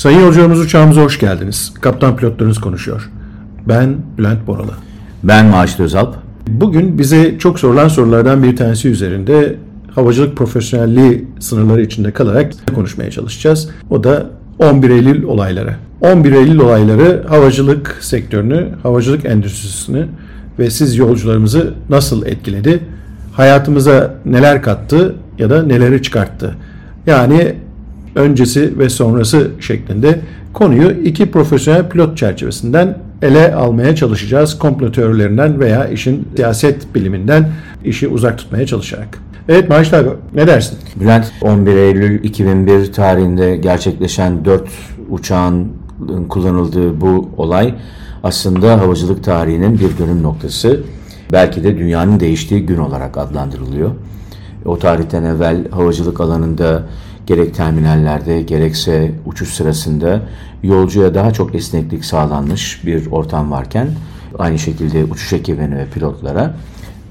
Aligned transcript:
Sayın 0.00 0.20
yolcularımız 0.20 0.60
uçağımıza 0.60 1.02
hoş 1.02 1.18
geldiniz. 1.18 1.74
Kaptan 1.80 2.16
pilotlarınız 2.16 2.58
konuşuyor. 2.58 3.10
Ben 3.68 3.96
Bülent 4.18 4.46
Boralı. 4.46 4.72
Ben 5.22 5.46
Maaşlı 5.46 5.84
Özalp. 5.84 6.16
Bugün 6.48 6.98
bize 6.98 7.38
çok 7.38 7.58
sorulan 7.58 7.88
sorulardan 7.88 8.42
bir 8.42 8.56
tanesi 8.56 8.88
üzerinde 8.88 9.56
havacılık 9.94 10.36
profesyonelliği 10.36 11.28
sınırları 11.40 11.82
içinde 11.82 12.10
kalarak 12.12 12.52
konuşmaya 12.74 13.10
çalışacağız. 13.10 13.68
O 13.90 14.04
da 14.04 14.26
11 14.58 14.90
Eylül 14.90 15.22
olayları. 15.22 15.74
11 16.00 16.32
Eylül 16.32 16.58
olayları 16.58 17.24
havacılık 17.28 17.98
sektörünü, 18.00 18.68
havacılık 18.82 19.24
endüstrisini 19.24 20.06
ve 20.58 20.70
siz 20.70 20.96
yolcularımızı 20.96 21.74
nasıl 21.88 22.26
etkiledi? 22.26 22.80
Hayatımıza 23.32 24.14
neler 24.24 24.62
kattı 24.62 25.14
ya 25.38 25.50
da 25.50 25.62
neleri 25.62 26.02
çıkarttı? 26.02 26.56
Yani 27.06 27.54
öncesi 28.14 28.78
ve 28.78 28.88
sonrası 28.88 29.50
şeklinde 29.60 30.20
konuyu 30.52 30.90
iki 30.90 31.30
profesyonel 31.30 31.88
pilot 31.88 32.16
çerçevesinden 32.16 32.98
ele 33.22 33.54
almaya 33.54 33.96
çalışacağız. 33.96 34.58
Komplo 34.58 34.92
teorilerinden 34.92 35.60
veya 35.60 35.88
işin 35.88 36.28
siyaset 36.36 36.94
biliminden 36.94 37.48
işi 37.84 38.08
uzak 38.08 38.38
tutmaya 38.38 38.66
çalışarak. 38.66 39.18
Evet 39.48 39.68
Maaşlı 39.68 39.96
abi 39.96 40.08
ne 40.34 40.46
dersin? 40.46 40.78
Bülent 41.00 41.32
11 41.42 41.76
Eylül 41.76 42.24
2001 42.24 42.92
tarihinde 42.92 43.56
gerçekleşen 43.56 44.44
4 44.44 44.68
uçağın 45.10 45.68
kullanıldığı 46.28 47.00
bu 47.00 47.30
olay 47.36 47.74
aslında 48.22 48.80
havacılık 48.80 49.24
tarihinin 49.24 49.78
bir 49.78 49.98
dönüm 49.98 50.22
noktası. 50.22 50.80
Belki 51.32 51.64
de 51.64 51.78
dünyanın 51.78 52.20
değiştiği 52.20 52.66
gün 52.66 52.78
olarak 52.78 53.18
adlandırılıyor. 53.18 53.90
O 54.64 54.78
tarihten 54.78 55.22
evvel 55.24 55.70
havacılık 55.70 56.20
alanında 56.20 56.82
gerek 57.30 57.54
terminallerde 57.54 58.42
gerekse 58.42 59.10
uçuş 59.26 59.48
sırasında 59.48 60.22
yolcuya 60.62 61.14
daha 61.14 61.32
çok 61.32 61.54
esneklik 61.54 62.04
sağlanmış 62.04 62.86
bir 62.86 63.06
ortam 63.10 63.50
varken 63.50 63.88
aynı 64.38 64.58
şekilde 64.58 65.04
uçuş 65.04 65.32
ekibine 65.32 65.76
ve 65.76 65.86
pilotlara 65.94 66.54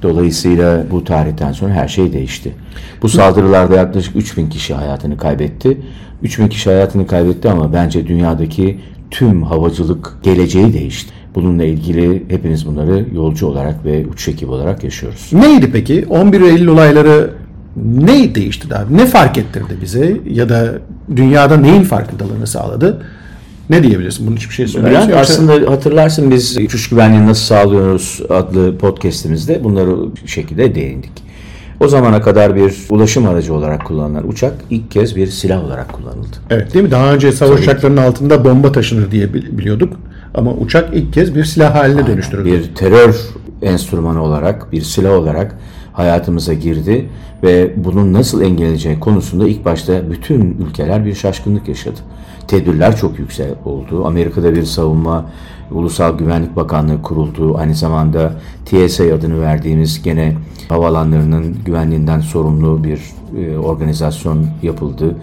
Dolayısıyla 0.02 0.86
bu 0.92 1.04
tarihten 1.04 1.52
sonra 1.52 1.74
her 1.74 1.88
şey 1.88 2.14
değişti. 2.14 2.54
Bu 3.02 3.10
saldırılarda 3.10 3.76
yaklaşık 3.76 4.16
3000 4.16 4.50
kişi 4.50 4.74
hayatını 4.74 5.18
kaybetti. 5.18 5.78
3000 6.24 6.48
kişi 6.48 6.70
hayatını 6.70 7.08
kaybetti 7.08 7.50
ama 7.50 7.74
bence 7.74 8.08
dünyadaki 8.08 8.80
tüm 9.12 9.44
havacılık 9.44 10.18
geleceği 10.24 10.74
değişti. 10.74 11.14
Bununla 11.36 11.64
ilgili 11.64 12.24
hepimiz 12.30 12.68
bunları 12.68 13.06
yolcu 13.14 13.48
olarak 13.48 13.86
ve 13.86 14.08
uçuş 14.08 14.28
ekibi 14.28 14.52
olarak 14.52 14.84
yaşıyoruz. 14.84 15.30
Neydi 15.34 15.72
peki? 15.72 16.06
11 16.10 16.42
Eylül 16.42 16.68
olayları 16.68 17.34
ne 17.76 18.36
değişti 18.36 18.76
abi? 18.76 18.98
Ne 18.98 19.06
fark 19.06 19.38
ettirdi 19.38 19.78
bize? 19.82 20.18
Ya 20.30 20.50
da 20.50 20.72
dünyada 21.16 21.58
neyin 21.58 21.84
farkındalığını 21.84 22.48
sağladı? 22.48 23.02
Ne 23.70 23.84
diyebilirsin? 23.84 24.28
Bunun 24.28 24.38
hiçbir 24.38 24.54
şey 24.54 24.68
söyler 24.68 24.92
misin? 24.92 25.14
Aslında 25.18 25.72
hatırlarsın 25.72 26.32
biz 26.32 26.58
uçuş 26.58 26.90
güvenliğini 26.90 27.28
nasıl 27.28 27.46
sağlıyoruz 27.46 28.22
adlı 28.30 28.78
podcastimizde 28.78 29.64
bunları 29.64 29.96
şekilde 30.26 30.76
değindik. 30.76 31.12
O 31.80 31.88
zamana 31.88 32.22
kadar 32.22 32.56
bir 32.56 32.74
ulaşım 32.90 33.28
aracı 33.28 33.54
olarak 33.54 33.86
kullanılan 33.86 34.28
uçak 34.30 34.54
ilk 34.70 34.92
kez 34.92 35.16
bir 35.16 35.28
silah 35.28 35.66
olarak 35.66 35.94
kullanıldı. 35.94 36.38
Evet 36.50 36.74
değil 36.74 36.86
mi? 36.86 36.92
Daha 36.92 37.14
önce 37.14 37.32
savaş 37.32 37.60
uçaklarının 37.60 38.02
altında 38.02 38.46
bomba 38.46 38.72
taşınır 38.72 39.12
diye 39.12 39.34
biliyorduk. 39.34 39.94
Ama 40.34 40.54
uçak 40.54 40.90
ilk 40.94 41.14
kez 41.14 41.36
bir 41.36 41.44
silah 41.46 41.76
haline 41.76 41.96
Aynen. 42.02 42.08
dönüştürüldü. 42.14 42.52
Bir 42.52 42.76
terör 42.76 43.16
enstrümanı 43.62 44.24
olarak, 44.24 44.72
bir 44.72 44.82
silah 44.82 45.14
olarak 45.14 45.58
hayatımıza 45.94 46.54
girdi 46.54 47.10
ve 47.44 47.74
bunun 47.86 48.14
nasıl 48.14 48.42
engelleyeceği 48.42 49.00
konusunda 49.00 49.48
ilk 49.48 49.66
başta 49.66 50.12
bütün 50.12 50.58
ülkeler 50.68 51.06
bir 51.06 51.16
şaşkınlık 51.16 51.68
yaşadı. 51.68 52.00
Tedbirler 52.48 52.98
çok 52.98 53.20
yüksek 53.20 53.68
oldu. 53.68 54.06
Amerika'da 54.06 54.56
bir 54.56 54.64
savunma 54.64 55.26
Ulusal 55.72 56.18
Güvenlik 56.18 56.56
Bakanlığı 56.56 57.02
kuruldu. 57.02 57.58
Aynı 57.58 57.76
zamanda 57.76 58.34
TSA 58.66 59.04
adını 59.04 59.42
verdiğimiz 59.42 60.04
gene 60.04 60.36
havalanlarının 60.70 61.56
güvenliğinden 61.66 62.20
sorumlu 62.20 62.84
bir 62.84 63.02
e, 63.38 63.58
organizasyon 63.58 64.46
yapıldı. 64.64 65.16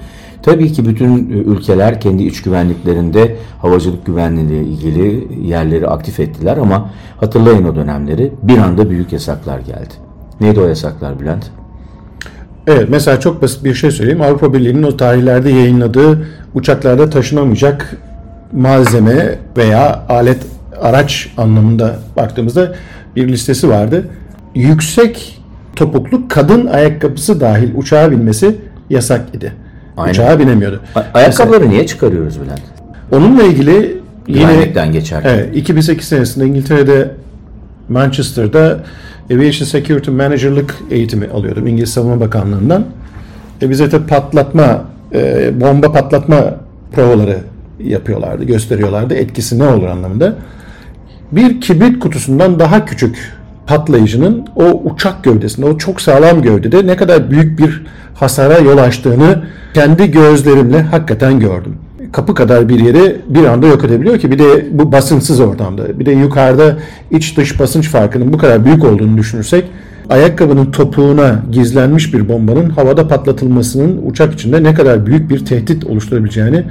Tabii 0.42 0.72
ki 0.72 0.86
bütün 0.86 1.28
ülkeler 1.28 2.00
kendi 2.00 2.22
iç 2.22 2.42
güvenliklerinde 2.42 3.36
havacılık 3.60 4.06
güvenliği 4.06 4.46
ile 4.46 4.60
ilgili 4.60 5.28
yerleri 5.48 5.88
aktif 5.88 6.20
ettiler 6.20 6.56
ama 6.56 6.90
hatırlayın 7.16 7.64
o 7.64 7.76
dönemleri 7.76 8.32
bir 8.42 8.58
anda 8.58 8.90
büyük 8.90 9.12
yasaklar 9.12 9.58
geldi. 9.58 9.94
Neydi 10.40 10.60
o 10.60 10.66
yasaklar 10.66 11.20
Bülent? 11.20 11.50
Evet 12.66 12.88
mesela 12.88 13.20
çok 13.20 13.42
basit 13.42 13.64
bir 13.64 13.74
şey 13.74 13.90
söyleyeyim. 13.90 14.22
Avrupa 14.22 14.52
Birliği'nin 14.52 14.82
o 14.82 14.96
tarihlerde 14.96 15.50
yayınladığı 15.50 16.26
uçaklarda 16.54 17.10
taşınamayacak 17.10 17.96
malzeme 18.52 19.38
veya 19.56 20.06
alet 20.08 20.38
araç 20.80 21.32
anlamında 21.36 21.96
baktığımızda 22.16 22.74
bir 23.16 23.28
listesi 23.28 23.68
vardı. 23.68 24.08
Yüksek 24.54 25.42
topuklu 25.76 26.28
kadın 26.28 26.66
ayakkabısı 26.66 27.40
dahil 27.40 27.74
uçağa 27.74 28.10
binmesi 28.10 28.56
yasak 28.90 29.34
idi. 29.34 29.52
Aynen. 29.96 30.10
Uçağa 30.12 30.38
binemiyordu. 30.38 30.80
A- 30.94 31.04
ayakkabıları 31.14 31.60
Mesela, 31.60 31.72
niye 31.72 31.86
çıkarıyoruz 31.86 32.40
Bülent? 32.40 32.62
Onunla 33.12 33.42
ilgili 33.42 34.00
yine 34.28 34.86
geçerken. 34.92 35.30
Evet, 35.34 35.56
2008 35.56 36.08
senesinde 36.08 36.46
İngiltere'de 36.46 37.10
Manchester'da 37.88 38.78
Aviation 39.32 39.66
Security 39.66 40.10
Manager'lık 40.10 40.74
eğitimi 40.90 41.26
alıyordum 41.26 41.66
İngiliz 41.66 41.92
Savunma 41.92 42.20
Bakanlığı'ndan. 42.20 42.84
E 43.62 43.70
bize 43.70 43.92
de 43.92 44.06
patlatma, 44.06 44.84
e, 45.14 45.50
bomba 45.60 45.92
patlatma 45.92 46.54
provaları 46.92 47.38
yapıyorlardı, 47.84 48.44
gösteriyorlardı. 48.44 49.14
Etkisi 49.14 49.58
ne 49.58 49.64
olur 49.64 49.86
anlamında. 49.86 50.34
Bir 51.32 51.60
kibrit 51.60 51.98
kutusundan 51.98 52.58
daha 52.58 52.84
küçük 52.84 53.32
patlayıcının 53.66 54.44
o 54.56 54.82
uçak 54.84 55.24
gövdesinde, 55.24 55.66
o 55.66 55.78
çok 55.78 56.00
sağlam 56.00 56.42
gövdede 56.42 56.86
ne 56.86 56.96
kadar 56.96 57.30
büyük 57.30 57.58
bir 57.58 57.82
hasara 58.14 58.58
yol 58.58 58.78
açtığını 58.78 59.44
kendi 59.74 60.10
gözlerimle 60.10 60.82
hakikaten 60.82 61.40
gördüm 61.40 61.78
kapı 62.12 62.34
kadar 62.34 62.68
bir 62.68 62.80
yeri 62.80 63.16
bir 63.28 63.44
anda 63.44 63.66
yok 63.66 63.84
edebiliyor 63.84 64.18
ki 64.18 64.30
bir 64.30 64.38
de 64.38 64.66
bu 64.70 64.92
basınçsız 64.92 65.40
ortamda. 65.40 65.98
Bir 65.98 66.06
de 66.06 66.12
yukarıda 66.12 66.76
iç 67.10 67.36
dış 67.36 67.60
basınç 67.60 67.88
farkının 67.88 68.32
bu 68.32 68.38
kadar 68.38 68.64
büyük 68.64 68.84
olduğunu 68.84 69.18
düşünürsek 69.18 69.64
ayakkabının 70.10 70.70
topuğuna 70.70 71.42
gizlenmiş 71.52 72.14
bir 72.14 72.28
bombanın 72.28 72.70
havada 72.70 73.08
patlatılmasının 73.08 74.00
uçak 74.06 74.34
içinde 74.34 74.62
ne 74.62 74.74
kadar 74.74 75.06
büyük 75.06 75.30
bir 75.30 75.44
tehdit 75.44 75.84
oluşturabileceğini 75.84 76.64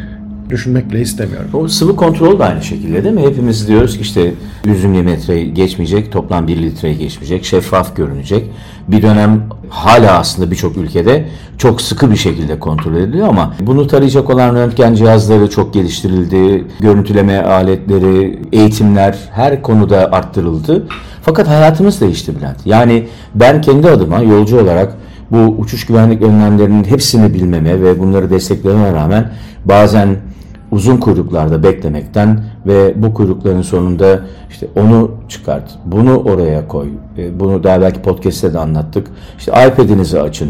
düşünmek 0.50 0.92
bile 0.92 1.02
istemiyorum. 1.02 1.50
O 1.54 1.68
sıvı 1.68 1.96
kontrol 1.96 2.40
da 2.40 2.46
aynı 2.46 2.64
şekilde 2.64 3.04
değil 3.04 3.16
mi? 3.16 3.22
Hepimiz 3.22 3.68
diyoruz 3.68 3.98
ki 3.98 4.02
işte 4.02 4.34
100 4.66 4.86
milimetreyi 4.86 5.54
geçmeyecek, 5.54 6.12
toplam 6.12 6.48
1 6.48 6.58
litreyi 6.58 6.98
geçmeyecek, 6.98 7.46
şeffaf 7.46 7.96
görünecek. 7.96 8.52
Bir 8.88 9.02
dönem 9.02 9.44
hala 9.70 10.20
aslında 10.20 10.52
birçok 10.52 10.78
ülkede 10.78 11.26
çok 11.58 11.82
sıkı 11.82 12.12
bir 12.12 12.16
şekilde 12.16 12.60
kontrol 12.60 12.96
ediliyor 12.96 13.28
ama 13.28 13.54
bunu 13.60 13.88
tarayacak 13.88 14.30
olan 14.30 14.56
röntgen 14.56 14.94
cihazları 14.94 15.50
çok 15.50 15.74
geliştirildi. 15.74 16.64
Görüntüleme 16.80 17.42
aletleri, 17.42 18.40
eğitimler 18.52 19.18
her 19.32 19.62
konuda 19.62 20.12
arttırıldı. 20.12 20.88
Fakat 21.22 21.48
hayatımız 21.48 22.02
değişti 22.02 22.36
Bülent. 22.36 22.58
Yani 22.66 23.08
ben 23.36 23.62
kendi 23.62 23.90
adıma 23.90 24.20
yolcu 24.20 24.60
olarak 24.60 24.98
bu 25.32 25.38
uçuş 25.38 25.86
güvenlik 25.86 26.22
önlemlerinin 26.22 26.84
hepsini 26.84 27.34
bilmeme 27.34 27.82
ve 27.82 28.00
bunları 28.00 28.30
desteklememe 28.30 28.94
rağmen 28.94 29.32
bazen 29.66 30.18
uzun 30.76 30.98
kuyruklarda 30.98 31.64
beklemekten 31.64 32.44
ve 32.68 32.94
bu 32.96 33.14
kuyrukların 33.14 33.62
sonunda 33.62 34.20
işte 34.50 34.68
onu 34.76 35.12
çıkart, 35.30 35.72
bunu 35.86 36.18
oraya 36.18 36.68
koy. 36.68 36.88
E, 37.18 37.40
bunu 37.40 37.64
daha 37.64 37.82
belki 37.82 38.02
podcast'te 38.02 38.54
de 38.54 38.60
anlattık. 38.60 39.08
İşte 39.38 39.52
iPad'inizi 39.52 40.22
açın, 40.22 40.50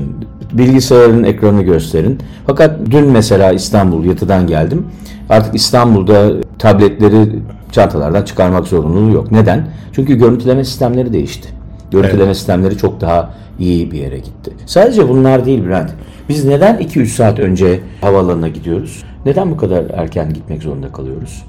bilgisayarın 0.53 1.23
ekranı 1.23 1.61
gösterin. 1.61 2.19
Fakat 2.47 2.79
dün 2.91 3.07
mesela 3.07 3.51
İstanbul 3.51 4.05
yatıdan 4.05 4.47
geldim. 4.47 4.85
Artık 5.29 5.55
İstanbul'da 5.55 6.31
tabletleri 6.59 7.29
çantalardan 7.71 8.23
çıkarmak 8.23 8.67
zorunluluğu 8.67 9.13
yok. 9.13 9.31
Neden? 9.31 9.67
Çünkü 9.93 10.15
görüntüleme 10.15 10.63
sistemleri 10.63 11.13
değişti. 11.13 11.49
Görüntüleme 11.91 12.23
evet. 12.23 12.37
sistemleri 12.37 12.77
çok 12.77 13.01
daha 13.01 13.33
iyi 13.59 13.91
bir 13.91 13.97
yere 13.97 14.17
gitti. 14.17 14.51
Sadece 14.65 15.09
bunlar 15.09 15.45
değil 15.45 15.63
Bülent. 15.63 15.91
Biz 16.29 16.45
neden 16.45 16.75
2-3 16.75 17.05
saat 17.05 17.39
önce 17.39 17.79
havaalanına 18.01 18.47
gidiyoruz? 18.47 19.03
Neden 19.25 19.51
bu 19.51 19.57
kadar 19.57 19.83
erken 19.93 20.33
gitmek 20.33 20.63
zorunda 20.63 20.91
kalıyoruz? 20.91 21.43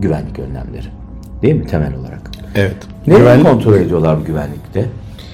Güvenlik 0.00 0.38
önlemleri. 0.38 0.86
Değil 1.42 1.54
mi 1.54 1.66
temel 1.66 1.94
olarak? 1.94 2.30
Evet. 2.54 2.76
Ne 3.06 3.16
Güvenlik... 3.18 3.46
kontrol 3.46 3.74
ediyorlar 3.74 4.20
bu 4.20 4.24
güvenlikte 4.24 4.84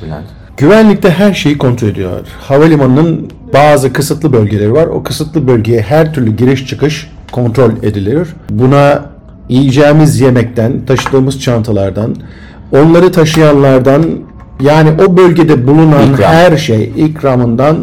Bülent? 0.05 0.25
Güvenlikte 0.56 1.11
her 1.11 1.35
şeyi 1.35 1.59
kontrol 1.59 1.88
ediyorlar. 1.88 2.23
Havalimanının 2.41 3.31
bazı 3.55 3.93
kısıtlı 3.93 4.32
bölgeleri 4.32 4.73
var. 4.73 4.87
O 4.87 5.03
kısıtlı 5.03 5.49
bölgeye 5.49 5.81
her 5.81 6.15
türlü 6.15 6.37
giriş 6.37 6.67
çıkış 6.67 7.11
kontrol 7.32 7.71
edilir. 7.82 8.29
Buna 8.50 9.05
yiyeceğimiz 9.49 10.21
yemekten, 10.21 10.87
taşıdığımız 10.87 11.41
çantalardan, 11.41 12.17
onları 12.73 13.12
taşıyanlardan 13.12 14.05
yani 14.61 14.91
o 15.09 15.17
bölgede 15.17 15.67
bulunan 15.67 16.12
İkram. 16.12 16.32
her 16.32 16.56
şey 16.56 16.93
ikramından 16.97 17.77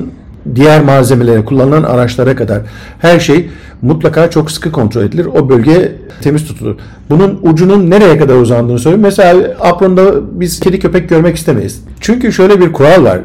diğer 0.56 0.84
malzemelere 0.84 1.46
kullanılan 1.46 1.84
araçlara 1.84 2.36
kadar 2.36 2.62
her 3.00 3.20
şey 3.20 3.50
mutlaka 3.81 4.29
çok 4.29 4.51
sıkı 4.51 4.71
kontrol 4.71 5.03
edilir. 5.03 5.25
O 5.25 5.50
bölge 5.50 5.91
temiz 6.21 6.45
tutulur. 6.45 6.75
Bunun 7.09 7.39
ucunun 7.44 7.89
nereye 7.89 8.18
kadar 8.18 8.35
uzandığını 8.35 8.79
söyleyeyim. 8.79 9.01
Mesela 9.01 9.56
apronda 9.59 10.13
biz 10.39 10.59
kedi 10.59 10.79
köpek 10.79 11.09
görmek 11.09 11.35
istemeyiz. 11.35 11.83
Çünkü 12.00 12.33
şöyle 12.33 12.62
bir 12.62 12.74
kural 12.74 13.03
var. 13.03 13.19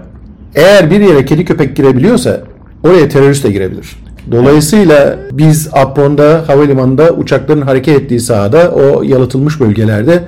Eğer 0.54 0.90
bir 0.90 1.00
yere 1.00 1.24
kedi 1.24 1.44
köpek 1.44 1.76
girebiliyorsa 1.76 2.40
oraya 2.84 3.08
terörist 3.08 3.44
de 3.44 3.52
girebilir. 3.52 3.96
Dolayısıyla 4.30 5.18
biz 5.32 5.68
apronda, 5.72 6.44
havalimanında 6.46 7.10
uçakların 7.10 7.62
hareket 7.62 8.00
ettiği 8.02 8.20
sahada 8.20 8.70
o 8.70 9.02
yalıtılmış 9.02 9.60
bölgelerde 9.60 10.22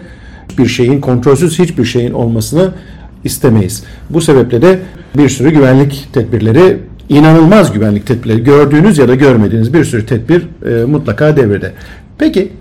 bir 0.58 0.66
şeyin 0.66 1.00
kontrolsüz 1.00 1.58
hiçbir 1.58 1.84
şeyin 1.84 2.12
olmasını 2.12 2.72
istemeyiz. 3.24 3.84
Bu 4.10 4.20
sebeple 4.20 4.62
de 4.62 4.78
bir 5.16 5.28
sürü 5.28 5.50
güvenlik 5.50 6.08
tedbirleri 6.12 6.78
inanılmaz 7.08 7.72
güvenlik 7.72 8.06
tedbirleri 8.06 8.44
gördüğünüz 8.44 8.98
ya 8.98 9.08
da 9.08 9.14
görmediğiniz 9.14 9.74
bir 9.74 9.84
sürü 9.84 10.06
tedbir 10.06 10.48
e, 10.66 10.84
mutlaka 10.84 11.36
devrede. 11.36 11.72
Peki 12.18 12.52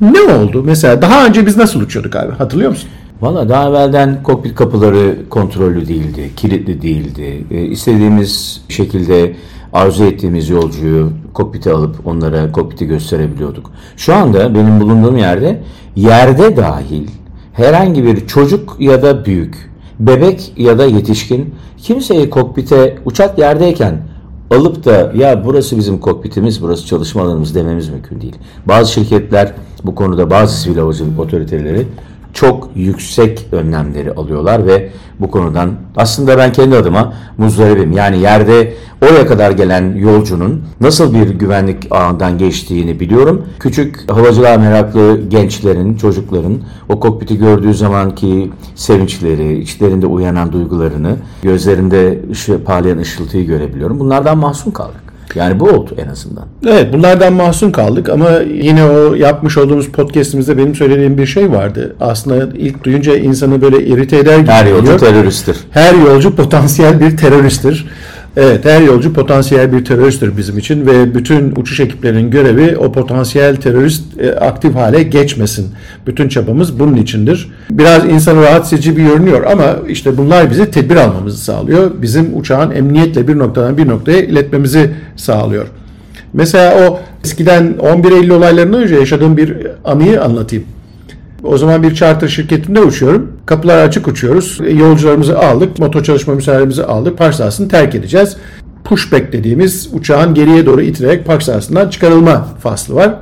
ne 0.00 0.20
oldu? 0.20 0.62
Mesela 0.66 1.02
daha 1.02 1.26
önce 1.26 1.46
biz 1.46 1.56
nasıl 1.56 1.80
uçuyorduk 1.80 2.16
abi? 2.16 2.32
Hatırlıyor 2.32 2.70
musun? 2.70 2.88
Valla 3.20 3.48
daha 3.48 3.68
evvelden 3.68 4.22
kokpit 4.22 4.54
kapıları 4.54 5.16
kontrollü 5.30 5.88
değildi, 5.88 6.30
kilitli 6.36 6.82
değildi. 6.82 7.44
E, 7.50 7.62
istediğimiz 7.62 8.62
şekilde 8.68 9.36
arzu 9.72 10.04
ettiğimiz 10.04 10.48
yolcuyu 10.48 11.12
kokpite 11.34 11.72
alıp 11.72 12.06
onlara 12.06 12.52
kokpiti 12.52 12.86
gösterebiliyorduk. 12.86 13.70
Şu 13.96 14.14
anda 14.14 14.54
benim 14.54 14.80
bulunduğum 14.80 15.16
yerde 15.16 15.62
yerde 15.96 16.56
dahil 16.56 17.08
herhangi 17.52 18.04
bir 18.04 18.26
çocuk 18.26 18.76
ya 18.78 19.02
da 19.02 19.24
büyük, 19.24 19.70
bebek 20.06 20.52
ya 20.56 20.78
da 20.78 20.84
yetişkin 20.84 21.54
kimseyi 21.78 22.30
kokpite 22.30 22.98
uçak 23.04 23.38
yerdeyken 23.38 24.02
alıp 24.50 24.84
da 24.84 25.12
ya 25.14 25.44
burası 25.44 25.76
bizim 25.76 25.98
kokpitimiz, 25.98 26.62
burası 26.62 26.86
çalışma 26.86 27.22
alanımız 27.22 27.54
dememiz 27.54 27.88
mümkün 27.88 28.20
değil. 28.20 28.34
Bazı 28.66 28.92
şirketler 28.92 29.52
bu 29.84 29.94
konuda 29.94 30.30
bazı 30.30 30.60
sivil 30.60 30.78
havacılık 30.78 31.20
otoriteleri 31.20 31.86
çok 32.32 32.70
yüksek 32.74 33.46
önlemleri 33.52 34.12
alıyorlar 34.12 34.66
ve 34.66 34.90
bu 35.20 35.30
konudan 35.30 35.70
aslında 35.96 36.38
ben 36.38 36.52
kendi 36.52 36.76
adıma 36.76 37.12
muzdaribim. 37.38 37.92
Yani 37.92 38.18
yerde 38.18 38.72
oraya 39.02 39.26
kadar 39.26 39.50
gelen 39.50 39.96
yolcunun 39.96 40.62
nasıl 40.80 41.14
bir 41.14 41.28
güvenlik 41.30 41.86
ağından 41.90 42.38
geçtiğini 42.38 43.00
biliyorum. 43.00 43.46
Küçük 43.58 44.10
havacılığa 44.10 44.58
meraklı 44.58 45.20
gençlerin, 45.28 45.96
çocukların 45.96 46.58
o 46.88 47.00
kokpiti 47.00 47.38
gördüğü 47.38 47.74
zamanki 47.74 48.50
sevinçleri, 48.74 49.58
içlerinde 49.60 50.06
uyanan 50.06 50.52
duygularını, 50.52 51.16
gözlerinde 51.42 52.18
ışı, 52.30 52.64
parlayan 52.64 52.98
ışıltıyı 52.98 53.46
görebiliyorum. 53.46 54.00
Bunlardan 54.00 54.38
mahzun 54.38 54.70
kaldık. 54.70 55.11
Yani 55.36 55.60
bu 55.60 55.64
oldu 55.64 55.90
en 56.04 56.08
azından. 56.08 56.44
Evet 56.66 56.92
bunlardan 56.92 57.32
mahzun 57.32 57.70
kaldık 57.70 58.08
ama 58.08 58.30
yine 58.54 58.84
o 58.84 59.14
yapmış 59.14 59.58
olduğumuz 59.58 59.88
podcastimizde 59.88 60.58
benim 60.58 60.74
söylediğim 60.74 61.18
bir 61.18 61.26
şey 61.26 61.52
vardı. 61.52 61.96
Aslında 62.00 62.56
ilk 62.58 62.84
duyunca 62.84 63.16
insanı 63.16 63.62
böyle 63.62 63.86
irite 63.86 64.16
eder 64.18 64.38
gibi 64.38 64.50
Her 64.50 64.66
yolcu 64.66 64.82
geliyor. 64.82 64.98
teröristtir. 64.98 65.56
Her 65.70 65.94
yolcu 65.94 66.36
potansiyel 66.36 67.00
bir 67.00 67.16
teröristtir. 67.16 67.86
Evet 68.36 68.64
her 68.64 68.82
yolcu 68.82 69.12
potansiyel 69.12 69.72
bir 69.72 69.84
teröristtir 69.84 70.36
bizim 70.36 70.58
için 70.58 70.86
ve 70.86 71.14
bütün 71.14 71.56
uçuş 71.56 71.80
ekiplerinin 71.80 72.30
görevi 72.30 72.76
o 72.76 72.92
potansiyel 72.92 73.56
terörist 73.56 74.20
e, 74.20 74.34
aktif 74.34 74.74
hale 74.74 75.02
geçmesin. 75.02 75.68
Bütün 76.06 76.28
çabamız 76.28 76.78
bunun 76.78 76.96
içindir. 76.96 77.52
Biraz 77.70 78.04
insanı 78.04 78.42
rahatsız 78.42 78.72
edici 78.72 78.96
bir 78.96 79.02
görünüyor 79.02 79.44
ama 79.44 79.76
işte 79.88 80.18
bunlar 80.18 80.50
bize 80.50 80.70
tedbir 80.70 80.96
almamızı 80.96 81.38
sağlıyor. 81.38 81.90
Bizim 82.02 82.38
uçağın 82.38 82.70
emniyetle 82.70 83.28
bir 83.28 83.38
noktadan 83.38 83.78
bir 83.78 83.88
noktaya 83.88 84.22
iletmemizi 84.22 84.90
sağlıyor. 85.16 85.66
Mesela 86.32 86.88
o 86.88 87.00
eskiden 87.24 87.74
11 87.78 88.12
Eylül 88.12 88.30
olaylarından 88.30 88.82
önce 88.82 88.94
yaşadığım 88.94 89.36
bir 89.36 89.56
anıyı 89.84 90.22
anlatayım. 90.22 90.64
O 91.44 91.58
zaman 91.58 91.82
bir 91.82 91.94
charter 91.94 92.28
şirketinde 92.28 92.80
uçuyorum. 92.80 93.32
Kapılar 93.46 93.84
açık 93.84 94.08
uçuyoruz. 94.08 94.60
E, 94.66 94.70
Yolcularımızı 94.70 95.38
aldık. 95.38 95.78
Motor 95.78 96.02
çalışma 96.02 96.34
müsaademizi 96.34 96.84
aldık. 96.84 97.18
Park 97.18 97.34
sahasını 97.34 97.68
terk 97.68 97.94
edeceğiz. 97.94 98.36
Pushback 98.84 99.32
dediğimiz 99.32 99.88
uçağın 99.92 100.34
geriye 100.34 100.66
doğru 100.66 100.82
iterek 100.82 101.26
park 101.26 101.42
sahasından 101.42 101.88
çıkarılma 101.88 102.44
faslı 102.62 102.94
var. 102.94 103.14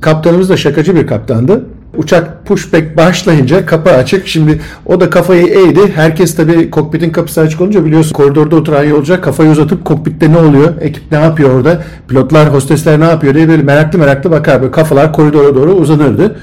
Kaptanımız 0.00 0.48
da 0.48 0.56
şakacı 0.56 0.96
bir 0.96 1.06
kaptandı. 1.06 1.64
Uçak 1.96 2.46
pushback 2.46 2.96
başlayınca 2.96 3.66
kapı 3.66 3.90
açık. 3.90 4.26
Şimdi 4.26 4.60
o 4.86 5.00
da 5.00 5.10
kafayı 5.10 5.46
eğdi. 5.46 5.92
Herkes 5.94 6.36
tabii 6.36 6.70
kokpitin 6.70 7.10
kapısı 7.10 7.40
açık 7.40 7.60
olunca 7.60 7.84
biliyorsun 7.84 8.12
koridorda 8.12 8.56
oturan 8.56 8.84
yolcu 8.84 9.20
kafayı 9.20 9.50
uzatıp 9.50 9.84
kokpitte 9.84 10.32
ne 10.32 10.38
oluyor? 10.38 10.72
Ekip 10.80 11.02
ne 11.12 11.18
yapıyor 11.18 11.50
orada? 11.50 11.82
Pilotlar, 12.08 12.52
hostesler 12.52 13.00
ne 13.00 13.04
yapıyor 13.04 13.34
diye 13.34 13.48
böyle 13.48 13.62
meraklı 13.62 13.98
meraklı 13.98 14.30
bakar. 14.30 14.60
Böyle 14.62 14.72
kafalar 14.72 15.12
koridora 15.12 15.54
doğru 15.54 15.72
uzanırdı. 15.72 16.36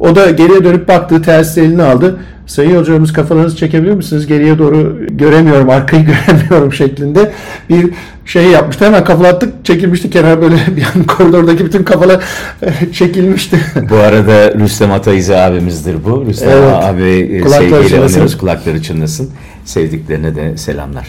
O 0.00 0.16
da 0.16 0.30
geriye 0.30 0.64
dönüp 0.64 0.88
baktı, 0.88 1.22
telsiz 1.22 1.58
eline 1.58 1.82
aldı. 1.82 2.16
Sayın 2.46 2.74
yolcularımız 2.74 3.12
kafalarınızı 3.12 3.56
çekebiliyor 3.56 3.96
musunuz? 3.96 4.26
Geriye 4.26 4.58
doğru 4.58 5.06
göremiyorum, 5.10 5.70
arkayı 5.70 6.04
göremiyorum 6.26 6.72
şeklinde 6.72 7.32
bir 7.70 7.90
şey 8.26 8.44
yapmıştı. 8.44 8.84
Hemen 8.84 9.04
kafalattık, 9.04 9.64
çekilmişti 9.64 10.10
kenara 10.10 10.42
böyle 10.42 10.56
bir 10.76 10.82
an 10.82 11.04
koridordaki 11.04 11.64
bütün 11.64 11.84
kafalar 11.84 12.24
çekilmişti. 12.92 13.60
Bu 13.90 13.96
arada 13.96 14.54
Rüstem 14.54 14.92
Atayizi 14.92 15.36
abimizdir 15.36 15.96
bu. 16.04 16.26
Rüstem 16.26 16.50
Evet. 16.50 16.84
abi 16.84 17.02
e, 17.02 17.40
Kulakları 17.40 17.82
sevgiyle 17.82 18.04
anıyoruz. 18.04 18.38
Kulakları 18.38 18.82
çınlasın. 18.82 19.30
Sevdiklerine 19.64 20.34
de 20.34 20.56
selamlar. 20.56 21.06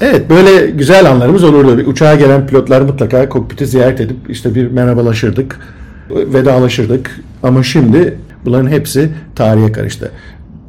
Evet 0.00 0.30
böyle 0.30 0.70
güzel 0.70 1.10
anlarımız 1.10 1.44
olurdu. 1.44 1.78
Bir 1.78 1.86
uçağa 1.86 2.14
gelen 2.14 2.46
pilotlar 2.46 2.80
mutlaka 2.80 3.28
kokpiti 3.28 3.66
ziyaret 3.66 4.00
edip 4.00 4.16
işte 4.28 4.54
bir 4.54 4.70
merhabalaşırdık, 4.70 5.58
vedalaşırdık. 6.14 7.20
Ama 7.42 7.62
şimdi 7.62 8.18
bunların 8.44 8.68
hepsi 8.68 9.10
tarihe 9.36 9.72
karıştı. 9.72 10.10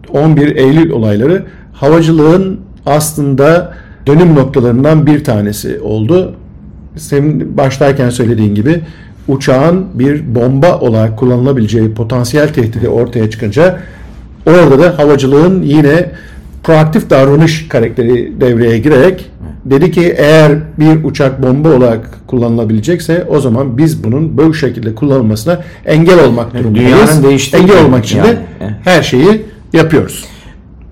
11 0.10 0.56
Eylül 0.56 0.92
olayları 0.92 1.46
havacılığın 1.74 2.60
aslında 2.86 3.74
dönüm 4.08 4.36
noktalarından 4.36 5.06
bir 5.06 5.24
tanesi 5.24 5.80
oldu. 5.80 6.36
Senin 6.98 7.58
başlarken 7.58 8.10
söylediğin 8.10 8.56
gibi 8.56 8.82
uçağın 9.28 9.86
bir 9.94 10.36
bomba 10.36 10.80
olarak 10.80 11.18
kullanılabileceği 11.20 11.94
potansiyel 11.94 12.54
tehdidi 12.54 12.90
ortaya 12.90 13.30
çıkınca 13.30 13.80
orada 14.46 14.80
da 14.80 14.98
havacılığın 14.98 15.62
yine 15.62 16.12
proaktif 16.64 17.10
davranış 17.10 17.68
karakteri 17.68 18.42
devreye 18.42 18.78
girerek 18.80 19.32
dedi 19.66 19.92
ki 19.92 20.16
eğer 20.18 20.52
bir 20.80 21.04
uçak 21.04 21.44
bomba 21.44 21.70
olarak 21.70 22.20
kullanılabilecekse 22.28 23.28
o 23.30 23.40
zaman 23.40 23.78
biz 23.78 24.04
bunun 24.04 24.38
böyle 24.38 24.54
şekilde 24.54 24.96
kullanılmasına 24.96 25.60
engel 25.86 26.26
olmak 26.26 26.54
durumundayız. 26.54 26.90
dünyanın 26.90 27.24
değiştiği 27.24 27.64
engel 27.64 27.86
olmak 27.86 28.06
için 28.06 28.24
de 28.24 28.28
yani. 28.62 28.76
her 28.84 29.04
şeyi 29.04 29.46
yapıyoruz. 29.74 30.26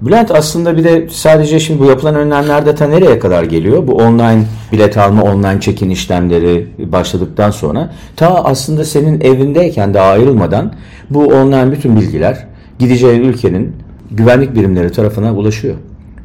Bülent 0.02 0.32
aslında 0.32 0.78
bir 0.78 0.84
de 0.84 1.08
sadece 1.12 1.60
şimdi 1.60 1.80
bu 1.80 1.86
yapılan 1.86 2.16
önlemlerde 2.16 2.76
ta 2.76 2.88
nereye 2.88 3.20
kadar 3.20 3.44
geliyor? 3.44 3.88
Bu 3.88 3.94
online 3.94 4.44
bilet 4.72 4.98
alma, 4.98 5.24
online 5.24 5.60
check-in 5.60 5.90
işlemleri 5.90 6.68
başladıktan 6.80 7.52
sonra 7.52 7.94
ta 8.16 8.44
aslında 8.44 8.86
senin 8.86 9.22
evindeyken 9.22 9.94
daha 9.94 10.12
ayrılmadan 10.12 10.74
bu 11.10 11.26
online 11.26 11.72
bütün 11.72 11.96
bilgiler 11.96 12.48
gideceği 12.80 13.20
ülkenin 13.20 13.76
güvenlik 14.12 14.56
birimleri 14.56 14.92
tarafına 14.92 15.34
ulaşıyor. 15.34 15.76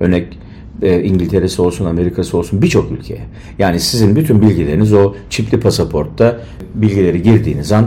Örnek 0.01 0.39
e, 0.83 1.02
İngiltere'si 1.02 1.62
olsun, 1.62 1.85
Amerika'sı 1.85 2.38
olsun 2.38 2.62
birçok 2.62 2.90
ülkeye. 2.93 3.21
Yani 3.59 3.81
sizin 3.81 4.16
bütün 4.16 4.43
bilgileriniz 4.43 4.93
o 4.93 5.14
çipli 5.31 5.61
pasaportta 5.61 6.40
bilgileri 6.75 7.23
girdiğiniz 7.23 7.73
an 7.73 7.87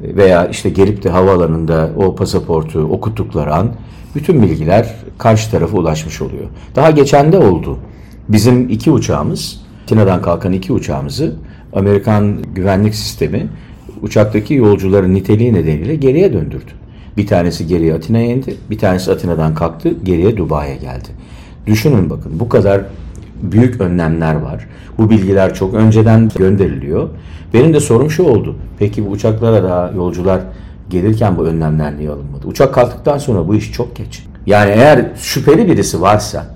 veya 0.00 0.46
işte 0.46 0.70
gelip 0.70 1.04
de 1.04 1.10
havaalanında 1.10 1.90
o 1.96 2.14
pasaportu 2.14 2.80
okuttukları 2.80 3.54
an 3.54 3.72
bütün 4.14 4.42
bilgiler 4.42 4.94
karşı 5.18 5.50
tarafa 5.50 5.78
ulaşmış 5.78 6.22
oluyor. 6.22 6.44
Daha 6.76 6.90
geçen 6.90 7.32
de 7.32 7.38
oldu. 7.38 7.78
Bizim 8.28 8.68
iki 8.68 8.90
uçağımız, 8.90 9.60
Atina'dan 9.84 10.22
kalkan 10.22 10.52
iki 10.52 10.72
uçağımızı 10.72 11.36
Amerikan 11.72 12.42
güvenlik 12.54 12.94
sistemi 12.94 13.48
uçaktaki 14.02 14.54
yolcuların 14.54 15.14
niteliği 15.14 15.54
nedeniyle 15.54 15.96
geriye 15.96 16.32
döndürdü. 16.32 16.70
Bir 17.16 17.26
tanesi 17.26 17.66
geriye 17.66 17.94
Atina'ya 17.94 18.26
indi, 18.26 18.54
bir 18.70 18.78
tanesi 18.78 19.12
Atina'dan 19.12 19.54
kalktı, 19.54 19.94
geriye 20.04 20.36
Dubai'ye 20.36 20.76
geldi. 20.76 21.08
Düşünün 21.68 22.10
bakın 22.10 22.40
bu 22.40 22.48
kadar 22.48 22.80
büyük 23.42 23.80
önlemler 23.80 24.34
var. 24.34 24.66
Bu 24.98 25.10
bilgiler 25.10 25.54
çok 25.54 25.74
önceden 25.74 26.28
gönderiliyor. 26.36 27.08
Benim 27.54 27.74
de 27.74 27.80
sorum 27.80 28.10
şu 28.10 28.22
oldu. 28.22 28.56
Peki 28.78 29.06
bu 29.06 29.10
uçaklara 29.10 29.62
da 29.62 29.92
yolcular 29.96 30.40
gelirken 30.90 31.36
bu 31.36 31.46
önlemler 31.46 31.96
niye 31.96 32.10
alınmadı? 32.10 32.46
Uçak 32.46 32.74
kalktıktan 32.74 33.18
sonra 33.18 33.48
bu 33.48 33.54
iş 33.54 33.72
çok 33.72 33.96
geç. 33.96 34.24
Yani 34.46 34.70
eğer 34.70 35.06
şüpheli 35.16 35.68
birisi 35.68 36.00
varsa 36.00 36.46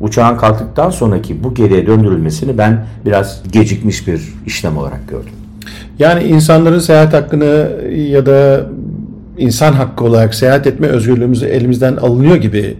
uçağın 0.00 0.36
kalktıktan 0.36 0.90
sonraki 0.90 1.44
bu 1.44 1.54
geriye 1.54 1.86
döndürülmesini 1.86 2.58
ben 2.58 2.84
biraz 3.06 3.42
gecikmiş 3.52 4.08
bir 4.08 4.34
işlem 4.46 4.76
olarak 4.76 5.08
gördüm. 5.08 5.32
Yani 5.98 6.22
insanların 6.22 6.78
seyahat 6.78 7.12
hakkını 7.12 7.70
ya 7.94 8.26
da 8.26 8.66
insan 9.38 9.72
hakkı 9.72 10.04
olarak 10.04 10.34
seyahat 10.34 10.66
etme 10.66 10.86
özgürlüğümüzü 10.86 11.46
elimizden 11.46 11.96
alınıyor 11.96 12.36
gibi 12.36 12.76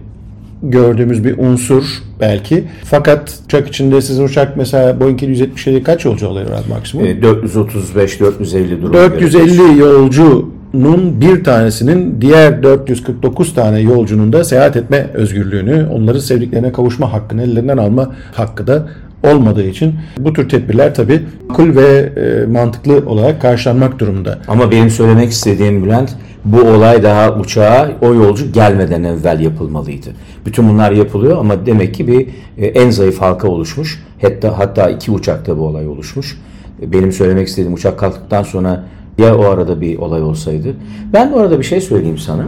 gördüğümüz 0.63 1.23
bir 1.23 1.37
unsur 1.37 1.83
belki. 2.19 2.63
Fakat 2.83 3.39
uçak 3.45 3.67
içinde 3.67 4.01
sizin 4.01 4.23
uçak 4.23 4.57
mesela 4.57 4.99
Boeing 4.99 5.21
777 5.21 5.83
kaç 5.83 6.05
yolcu 6.05 6.29
alıyor 6.29 6.47
maksimum? 6.69 7.05
E, 7.05 7.11
435-450 7.11 8.81
durum. 8.81 8.93
450 8.93 9.79
yolcunun 9.79 11.21
bir 11.21 11.43
tanesinin 11.43 12.21
diğer 12.21 12.63
449 12.63 13.53
tane 13.53 13.79
yolcunun 13.79 14.33
da 14.33 14.43
seyahat 14.43 14.75
etme 14.75 15.09
özgürlüğünü, 15.13 15.87
onları 15.91 16.21
sevdiklerine 16.21 16.71
kavuşma 16.71 17.13
hakkını 17.13 17.43
ellerinden 17.43 17.77
alma 17.77 18.15
hakkı 18.33 18.67
da 18.67 18.87
olmadığı 19.23 19.63
için 19.67 19.93
bu 20.19 20.33
tür 20.33 20.49
tedbirler 20.49 20.95
tabii 20.95 21.21
makul 21.49 21.75
ve 21.75 22.11
e, 22.17 22.45
mantıklı 22.51 23.09
olarak 23.09 23.41
karşılanmak 23.41 23.99
durumunda. 23.99 24.39
Ama 24.47 24.71
benim 24.71 24.89
söylemek 24.89 25.31
istediğim 25.31 25.83
Bülent 25.83 26.15
bu 26.45 26.61
olay 26.61 27.03
daha 27.03 27.35
uçağa 27.35 27.91
o 28.01 28.13
yolcu 28.13 28.51
gelmeden 28.51 29.03
evvel 29.03 29.39
yapılmalıydı. 29.39 30.09
Bütün 30.45 30.69
bunlar 30.69 30.91
yapılıyor 30.91 31.37
ama 31.37 31.65
demek 31.65 31.93
ki 31.93 32.07
bir 32.07 32.27
e, 32.57 32.65
en 32.65 32.89
zayıf 32.89 33.21
halka 33.21 33.47
oluşmuş. 33.47 34.03
Hatta 34.21 34.57
hatta 34.59 34.89
iki 34.89 35.11
uçakta 35.11 35.57
bu 35.57 35.61
olay 35.61 35.87
oluşmuş. 35.87 36.37
E, 36.81 36.91
Benim 36.91 37.11
söylemek 37.11 37.47
istediğim 37.47 37.73
uçak 37.73 37.99
kalktıktan 37.99 38.43
sonra 38.43 38.83
ya 39.17 39.37
o 39.37 39.45
arada 39.45 39.81
bir 39.81 39.97
olay 39.97 40.21
olsaydı. 40.21 40.67
Ben 41.13 41.33
bu 41.33 41.39
arada 41.39 41.59
bir 41.59 41.63
şey 41.63 41.81
söyleyeyim 41.81 42.17
sana. 42.17 42.43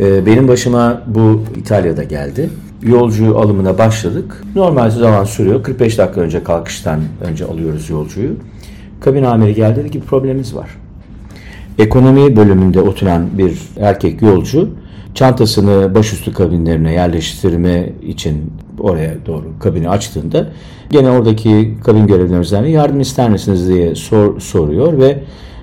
E, 0.00 0.26
Benim 0.26 0.48
başıma 0.48 1.02
bu 1.06 1.42
İtalya'da 1.56 2.04
geldi. 2.04 2.50
Yolcu 2.84 3.38
alımına 3.38 3.78
başladık. 3.78 4.42
Normal 4.54 4.90
zaman 4.90 5.24
sürüyor. 5.24 5.62
45 5.62 5.98
dakika 5.98 6.20
önce 6.20 6.44
kalkıştan 6.44 7.00
önce 7.20 7.44
alıyoruz 7.44 7.90
yolcuyu. 7.90 8.30
Kabin 9.00 9.22
amiri 9.22 9.54
geldi 9.54 9.80
dedi 9.80 9.90
ki 9.90 10.00
bir 10.00 10.06
problemimiz 10.06 10.54
var. 10.54 10.70
Ekonomi 11.78 12.36
bölümünde 12.36 12.80
oturan 12.80 13.38
bir 13.38 13.58
erkek 13.80 14.22
yolcu 14.22 14.68
çantasını 15.14 15.94
başüstü 15.94 16.32
kabinlerine 16.32 16.92
yerleştirme 16.92 17.92
için 18.02 18.52
oraya 18.78 19.14
doğru 19.26 19.44
kabini 19.60 19.88
açtığında 19.88 20.48
gene 20.90 21.10
oradaki 21.10 21.74
kabin 21.84 22.06
görevlilerimizden 22.06 22.64
yardım 22.64 23.00
ister 23.00 23.30
misiniz 23.30 23.68
diye 23.68 23.94
sor, 23.94 24.40
soruyor 24.40 24.98
ve 24.98 25.18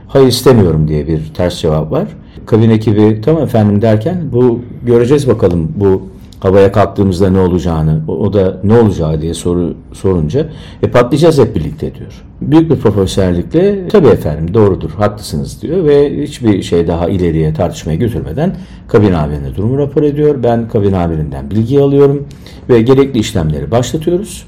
hayır 0.08 0.28
istemiyorum 0.28 0.88
diye 0.88 1.08
bir 1.08 1.34
ters 1.34 1.62
cevap 1.62 1.92
var. 1.92 2.08
Kabin 2.46 2.70
ekibi 2.70 3.22
tamam 3.22 3.44
efendim 3.44 3.82
derken 3.82 4.22
bu 4.32 4.62
göreceğiz 4.86 5.28
bakalım 5.28 5.72
bu 5.76 6.11
havaya 6.42 6.72
kalktığımızda 6.72 7.30
ne 7.30 7.40
olacağını, 7.40 8.02
o, 8.08 8.34
da 8.34 8.58
ne 8.64 8.74
olacağı 8.74 9.22
diye 9.22 9.34
soru 9.34 9.74
sorunca 9.94 10.50
e 10.84 10.92
patlayacağız 10.92 11.40
hep 11.40 11.56
birlikte 11.56 11.96
diyor. 11.96 12.24
Büyük 12.42 12.72
bir 12.72 12.76
profesörlükle 12.76 13.88
tabii 13.88 14.08
efendim 14.08 14.54
doğrudur, 14.54 14.90
haklısınız 14.90 15.62
diyor 15.62 15.86
ve 15.86 16.24
hiçbir 16.24 16.62
şey 16.62 16.88
daha 16.88 17.10
ileriye 17.10 17.54
tartışmaya 17.54 17.96
götürmeden 17.96 18.56
kabin 18.88 19.14
amirine 19.14 19.56
durumu 19.56 19.78
rapor 19.78 20.04
ediyor. 20.04 20.44
Ben 20.44 20.68
kabin 20.68 20.94
amirinden 20.94 21.52
bilgi 21.52 21.82
alıyorum 21.82 22.28
ve 22.70 22.82
gerekli 22.82 23.20
işlemleri 23.20 23.72
başlatıyoruz. 23.72 24.48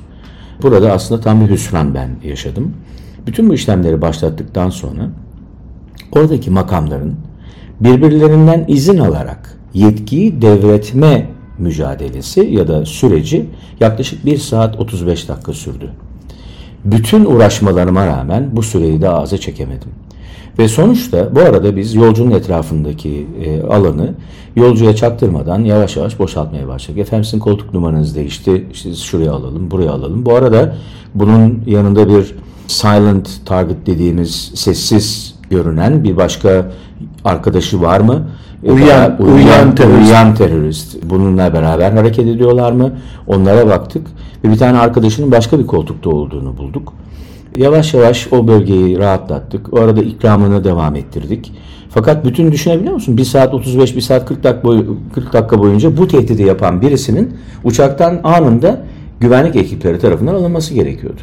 Burada 0.61 0.91
aslında 0.91 1.21
tam 1.21 1.41
bir 1.41 1.49
hüsran 1.49 1.95
ben 1.95 2.09
yaşadım. 2.23 2.73
Bütün 3.27 3.49
bu 3.49 3.53
işlemleri 3.53 4.01
başlattıktan 4.01 4.69
sonra 4.69 5.09
oradaki 6.11 6.51
makamların 6.51 7.15
birbirlerinden 7.79 8.65
izin 8.67 8.97
alarak 8.97 9.57
yetkiyi 9.73 10.41
devretme 10.41 11.32
mücadelesi 11.57 12.41
ya 12.41 12.67
da 12.67 12.85
süreci 12.85 13.45
yaklaşık 13.79 14.25
1 14.25 14.37
saat 14.37 14.79
35 14.79 15.29
dakika 15.29 15.53
sürdü. 15.53 15.89
Bütün 16.85 17.25
uğraşmalarıma 17.25 18.07
rağmen 18.07 18.49
bu 18.51 18.63
süreyi 18.63 19.01
daha 19.01 19.19
aza 19.19 19.37
çekemedim. 19.37 19.89
Ve 20.59 20.67
sonuçta 20.67 21.35
bu 21.35 21.39
arada 21.39 21.75
biz 21.75 21.95
yolcunun 21.95 22.31
etrafındaki 22.31 23.27
e, 23.45 23.61
alanı 23.61 24.13
yolcuya 24.55 24.95
çaktırmadan 24.95 25.63
yavaş 25.63 25.97
yavaş 25.97 26.19
boşaltmaya 26.19 26.67
başladık. 26.67 26.99
Efendim 26.99 27.23
sizin 27.23 27.39
koltuk 27.39 27.73
numaranız 27.73 28.15
değişti. 28.15 28.67
İşte 28.73 28.95
şuraya 28.95 29.31
alalım, 29.31 29.71
buraya 29.71 29.91
alalım. 29.91 30.25
Bu 30.25 30.35
arada 30.35 30.75
bunun 31.15 31.63
yanında 31.67 32.09
bir 32.09 32.35
silent 32.67 33.45
target 33.45 33.85
dediğimiz 33.85 34.51
sessiz 34.55 35.35
görünen 35.49 36.03
bir 36.03 36.17
başka 36.17 36.71
arkadaşı 37.25 37.81
var 37.81 37.99
mı? 37.99 38.27
Uyuyan- 38.65 39.15
Uyuyan, 39.19 39.35
uyuyan 39.37 39.75
terörist. 39.75 40.01
uyuyan 40.03 40.35
terörist. 40.35 40.97
Bununla 41.03 41.53
beraber 41.53 41.91
hareket 41.91 42.27
ediyorlar 42.27 42.71
mı? 42.71 42.91
Onlara 43.27 43.67
baktık 43.67 44.07
ve 44.43 44.51
bir 44.51 44.57
tane 44.57 44.77
arkadaşının 44.77 45.31
başka 45.31 45.59
bir 45.59 45.67
koltukta 45.67 46.09
olduğunu 46.09 46.57
bulduk. 46.57 46.93
Yavaş 47.57 47.93
yavaş 47.93 48.27
o 48.33 48.47
bölgeyi 48.47 48.97
rahatlattık. 48.97 49.73
O 49.73 49.79
arada 49.79 50.01
ikramını 50.01 50.63
devam 50.63 50.95
ettirdik. 50.95 51.51
Fakat 51.89 52.25
bütün 52.25 52.51
düşünebiliyor 52.51 52.93
musun? 52.93 53.17
1 53.17 53.23
saat 53.25 53.53
35, 53.53 53.95
1 53.95 54.01
saat 54.01 54.25
40 54.25 54.43
dakika, 54.43 54.67
boy- 54.67 54.85
40 55.15 55.33
dakika 55.33 55.59
boyunca 55.59 55.97
bu 55.97 56.07
tehdidi 56.07 56.43
yapan 56.43 56.81
birisinin 56.81 57.33
uçaktan 57.63 58.19
anında 58.23 58.81
güvenlik 59.19 59.55
ekipleri 59.55 59.99
tarafından 59.99 60.33
alınması 60.35 60.73
gerekiyordu. 60.73 61.21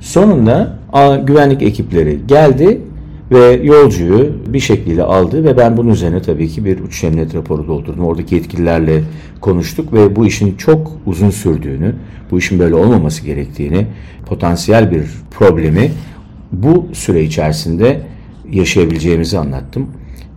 Sonunda 0.00 0.78
güvenlik 1.26 1.62
ekipleri 1.62 2.20
geldi 2.28 2.80
ve 3.30 3.60
yolcuyu 3.62 4.32
bir 4.46 4.60
şekilde 4.60 5.02
aldı 5.02 5.44
ve 5.44 5.56
ben 5.56 5.76
bunun 5.76 5.90
üzerine 5.90 6.22
tabii 6.22 6.48
ki 6.48 6.64
bir 6.64 6.80
uçuş 6.80 7.04
emniyet 7.04 7.34
raporu 7.34 7.68
doldurdum. 7.68 8.04
Oradaki 8.04 8.34
yetkililerle 8.34 9.02
konuştuk 9.40 9.92
ve 9.92 10.16
bu 10.16 10.26
işin 10.26 10.56
çok 10.56 10.92
uzun 11.06 11.30
sürdüğünü, 11.30 11.94
bu 12.30 12.38
işin 12.38 12.58
böyle 12.58 12.74
olmaması 12.74 13.24
gerektiğini, 13.24 13.86
potansiyel 14.26 14.90
bir 14.90 15.04
problemi 15.30 15.90
bu 16.52 16.86
süre 16.92 17.22
içerisinde 17.22 18.00
yaşayabileceğimizi 18.52 19.38
anlattım. 19.38 19.86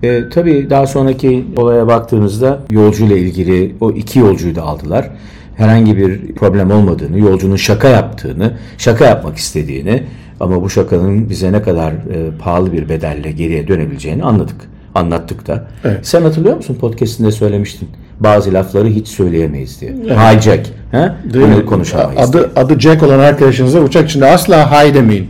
E, 0.04 0.30
tabii 0.30 0.70
daha 0.70 0.88
sonraki 0.88 1.46
olaya 1.58 1.88
baktığımızda 1.88 2.60
yolcuyla 2.72 3.18
ilgili 3.18 3.76
o 3.82 3.92
iki 3.92 4.20
yolcuyu 4.20 4.56
da 4.56 4.64
aldılar. 4.64 5.10
Herhangi 5.58 5.98
bir 5.98 6.36
problem 6.36 6.72
olmadığını, 6.72 7.20
yolcunun 7.20 7.56
şaka 7.56 7.88
yaptığını, 7.88 8.54
şaka 8.78 9.06
yapmak 9.06 9.38
istediğini 9.38 10.04
ama 10.40 10.62
bu 10.62 10.70
şakanın 10.70 11.30
bize 11.30 11.52
ne 11.52 11.62
kadar 11.62 11.92
e, 11.92 12.38
pahalı 12.40 12.74
bir 12.74 12.90
bedelle 12.90 13.32
geriye 13.32 13.68
dönebileceğini 13.68 14.24
anladık. 14.24 14.56
Anlattık 14.96 15.48
da. 15.48 15.68
Evet. 15.84 16.08
Sen 16.08 16.22
hatırlıyor 16.22 16.56
musun 16.56 16.78
podcast'inde 16.82 17.32
söylemiştin. 17.32 17.90
Bazı 18.20 18.54
lafları 18.54 18.88
hiç 18.88 19.08
söyleyemeyiz 19.08 19.82
diye. 19.82 19.92
Hijack. 19.92 20.68
He? 20.92 21.12
Değil 21.34 21.46
mi? 21.46 21.56
Bunu 21.56 21.66
konuşamayız. 21.66 22.30
Adı, 22.30 22.52
adı 22.56 22.80
Jack 22.80 23.04
olan 23.04 23.20
arkadaşınıza 23.20 23.80
uçak 23.80 24.10
içinde 24.10 24.26
asla 24.26 24.72
hay 24.72 24.94
demeyin. 24.94 25.28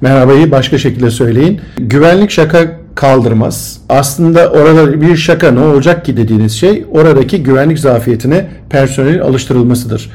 Merhabayı 0.00 0.50
başka 0.50 0.78
şekilde 0.78 1.10
söyleyin. 1.10 1.60
Güvenlik 1.78 2.30
şaka 2.30 2.78
kaldırmaz. 2.98 3.80
Aslında 3.88 4.50
orada 4.50 5.00
bir 5.00 5.16
şaka 5.16 5.50
ne 5.50 5.60
olacak 5.60 6.04
ki 6.04 6.16
dediğiniz 6.16 6.52
şey 6.52 6.84
oradaki 6.90 7.42
güvenlik 7.42 7.78
zafiyetine 7.78 8.46
personelin 8.70 9.18
alıştırılmasıdır. 9.18 10.10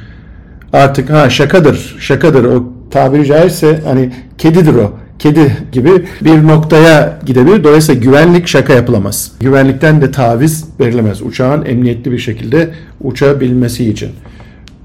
Artık 0.74 1.10
ha 1.10 1.30
şakadır, 1.30 1.96
şakadır 2.00 2.44
o 2.44 2.74
tabiri 2.92 3.26
caizse 3.26 3.80
hani 3.86 4.12
kedidir 4.38 4.76
o. 4.76 4.94
Kedi 5.20 5.58
gibi 5.72 6.06
bir 6.22 6.48
noktaya 6.48 7.20
gidebilir. 7.26 7.64
Dolayısıyla 7.64 8.02
güvenlik 8.02 8.48
şaka 8.48 8.74
yapılamaz. 8.74 9.32
Güvenlikten 9.40 10.02
de 10.02 10.12
taviz 10.12 10.66
verilemez. 10.80 11.22
Uçağın 11.22 11.66
emniyetli 11.66 12.12
bir 12.12 12.20
şekilde 12.20 12.70
uçabilmesi 13.02 13.90
için. 13.90 14.10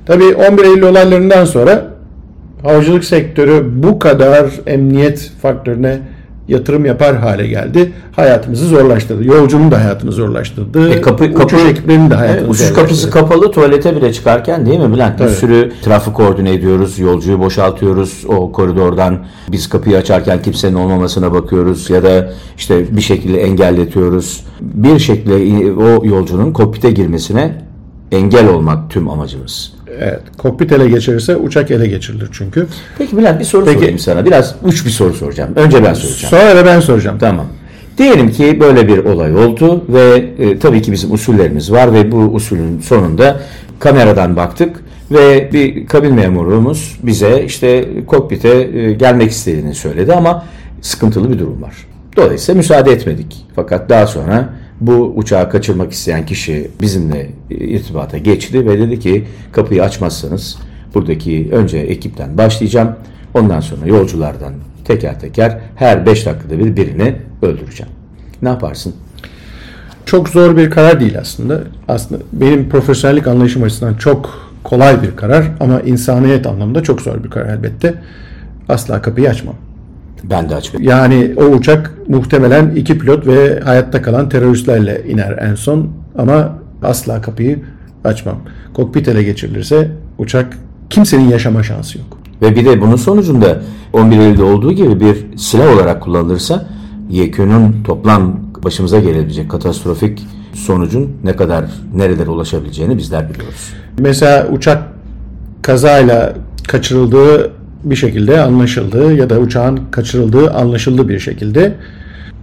Tabii 0.07 0.35
11 0.35 0.64
Eylül 0.64 0.83
olaylarından 0.83 1.45
sonra 1.45 1.87
havacılık 2.62 3.05
sektörü 3.05 3.64
bu 3.83 3.99
kadar 3.99 4.50
emniyet 4.67 5.31
faktörüne 5.43 5.99
yatırım 6.49 6.85
yapar 6.85 7.17
hale 7.17 7.47
geldi. 7.47 7.93
Hayatımızı 8.17 8.67
zorlaştırdı. 8.67 9.25
Yolcunun 9.25 9.71
da 9.71 9.78
hayatını 9.85 10.12
zorlaştırdı. 10.12 10.90
E 10.90 11.00
kapı, 11.00 11.35
kapı, 11.35 11.57
Uçuş 11.57 11.71
ekiplerinin 11.71 12.11
de 12.11 12.14
hayatını 12.14 12.40
Evet, 12.40 12.55
uçuş 12.55 12.73
kapısı 12.73 13.11
kapalı 13.11 13.52
tuvalete 13.52 13.97
bile 13.97 14.12
çıkarken 14.12 14.67
değil 14.67 14.81
mi 14.81 14.93
Bülent? 14.93 15.14
Bir 15.14 15.19
Tabii. 15.25 15.35
sürü 15.35 15.73
trafik 15.83 16.14
koordine 16.14 16.52
ediyoruz, 16.52 16.99
yolcuyu 16.99 17.40
boşaltıyoruz 17.40 18.25
o 18.28 18.52
koridordan. 18.52 19.19
Biz 19.52 19.69
kapıyı 19.69 19.97
açarken 19.97 20.43
kimsenin 20.43 20.75
olmamasına 20.75 21.33
bakıyoruz 21.33 21.90
ya 21.90 22.02
da 22.02 22.31
işte 22.57 22.97
bir 22.97 23.00
şekilde 23.00 23.43
engelletiyoruz. 23.43 24.45
Bir 24.61 24.99
şekilde 24.99 25.73
o 25.73 26.07
yolcunun 26.07 26.52
kokpite 26.52 26.90
girmesine 26.90 27.55
engel 28.12 28.49
olmak 28.49 28.90
tüm 28.90 29.11
amacımız. 29.11 29.78
Evet. 30.00 30.21
Kokpit 30.38 30.73
ele 30.73 30.88
geçirirse 30.88 31.37
uçak 31.37 31.71
ele 31.71 31.87
geçirilir 31.87 32.28
çünkü. 32.33 32.66
Peki 32.99 33.16
Bülent 33.16 33.40
bir 33.40 33.45
soru 33.45 33.64
Peki. 33.64 33.78
sorayım 33.78 33.99
sana. 33.99 34.26
Biraz 34.26 34.54
uç 34.62 34.87
bir 34.87 34.90
soru 34.90 35.14
soracağım. 35.14 35.50
Önce 35.57 35.85
ben 35.85 35.95
soracağım. 35.95 36.30
Sonra 36.30 36.57
da 36.57 36.66
ben 36.66 36.80
soracağım. 36.80 37.18
Tamam. 37.21 37.47
Diyelim 37.99 38.30
ki 38.30 38.61
böyle 38.61 38.88
bir 38.88 39.04
olay 39.04 39.37
oldu 39.37 39.85
ve 39.88 40.28
e, 40.38 40.59
tabii 40.59 40.83
ki 40.83 40.92
bizim 40.92 41.12
usullerimiz 41.12 41.73
var 41.73 41.92
ve 41.95 42.12
bu 42.12 42.16
usulün 42.16 42.80
sonunda 42.80 43.40
kameradan 43.78 44.37
baktık 44.37 44.76
ve 45.11 45.52
bir 45.52 45.87
kabin 45.87 46.14
memurumuz 46.14 46.99
bize 47.02 47.42
işte 47.45 47.88
kokpite 48.07 48.49
e, 48.49 48.92
gelmek 48.92 49.30
istediğini 49.30 49.75
söyledi 49.75 50.12
ama 50.12 50.45
sıkıntılı 50.80 51.33
bir 51.33 51.38
durum 51.38 51.62
var. 51.62 51.75
Dolayısıyla 52.16 52.59
müsaade 52.59 52.92
etmedik. 52.92 53.47
Fakat 53.57 53.88
daha 53.88 54.07
sonra 54.07 54.49
bu 54.81 55.13
uçağı 55.17 55.51
kaçırmak 55.51 55.93
isteyen 55.93 56.27
kişi 56.27 56.71
bizimle 56.81 57.31
irtibata 57.51 58.19
geçti 58.19 58.67
ve 58.67 58.79
dedi 58.79 59.01
ki 59.01 59.25
kapıyı 59.53 59.83
açmazsanız 59.83 60.59
buradaki 60.95 61.49
önce 61.53 61.79
ekipten 61.79 62.39
başlayacağım. 62.39 62.97
Ondan 63.35 63.61
sonra 63.61 63.87
yolculardan 63.87 64.53
teker 64.85 65.21
teker 65.21 65.61
her 65.77 66.07
5 66.07 66.27
dakikada 66.27 66.59
bir 66.59 66.77
birini 66.77 67.17
öldüreceğim. 67.43 67.93
Ne 68.43 68.49
yaparsın? 68.49 68.95
çok 70.09 70.29
zor 70.29 70.57
bir 70.57 70.71
karar 70.71 71.01
değil 71.01 71.19
aslında. 71.19 71.61
Aslında 71.89 72.23
benim 72.33 72.69
profesyonellik 72.69 73.27
anlayışım 73.27 73.63
açısından 73.63 73.95
çok 73.95 74.51
kolay 74.65 75.03
bir 75.03 75.17
karar 75.17 75.45
ama 75.61 75.81
insaniyet 75.81 76.47
anlamında 76.47 76.83
çok 76.83 77.01
zor 77.01 77.25
bir 77.25 77.31
karar 77.31 77.55
elbette. 77.55 77.95
Asla 78.69 79.03
kapıyı 79.03 79.31
açmam. 79.31 79.55
Ben 80.25 80.49
de 80.49 80.55
açmıyorum. 80.55 80.91
Yani 80.91 81.35
o 81.37 81.45
uçak 81.45 81.95
muhtemelen 82.09 82.71
iki 82.71 82.99
pilot 82.99 83.27
ve 83.27 83.61
hayatta 83.61 84.03
kalan 84.03 84.29
teröristlerle 84.29 85.05
iner 85.09 85.39
en 85.39 85.55
son 85.55 85.89
ama 86.19 86.59
asla 86.83 87.21
kapıyı 87.21 87.59
açmam. 88.05 88.37
Kokpit 88.75 89.09
ele 89.09 89.23
geçirilirse 89.23 89.91
uçak 90.19 90.59
kimsenin 90.91 91.29
yaşama 91.29 91.63
şansı 91.63 91.99
yok. 91.99 92.19
Ve 92.43 92.57
bir 92.57 92.65
de 92.65 92.81
bunun 92.81 92.97
sonucunda 92.97 93.63
11 93.93 94.19
Eylül'de 94.19 94.43
olduğu 94.43 94.73
gibi 94.73 95.01
bir 95.01 95.39
silah 95.39 95.75
olarak 95.75 96.03
kullanılırsa 96.03 96.67
YK'nın 97.11 97.83
toplam 97.85 98.41
başımıza 98.65 99.01
gelebilecek 99.01 99.51
katastrofik 99.51 100.27
sonucun 100.55 101.17
ne 101.25 101.37
kadar 101.37 101.65
nerelere 101.95 102.31
ulaşabileceğini 102.31 102.99
bizler 102.99 103.31
biliyoruz. 103.31 103.73
Mesela 103.99 104.49
uçak 104.53 104.83
kazayla 105.63 106.35
kaçırıldığı 106.69 107.53
bir 107.85 107.97
şekilde 107.97 108.41
anlaşıldı 108.41 109.13
ya 109.13 109.31
da 109.31 109.39
uçağın 109.39 109.81
kaçırıldığı 109.91 110.51
anlaşıldı 110.51 111.09
bir 111.09 111.19
şekilde 111.19 111.75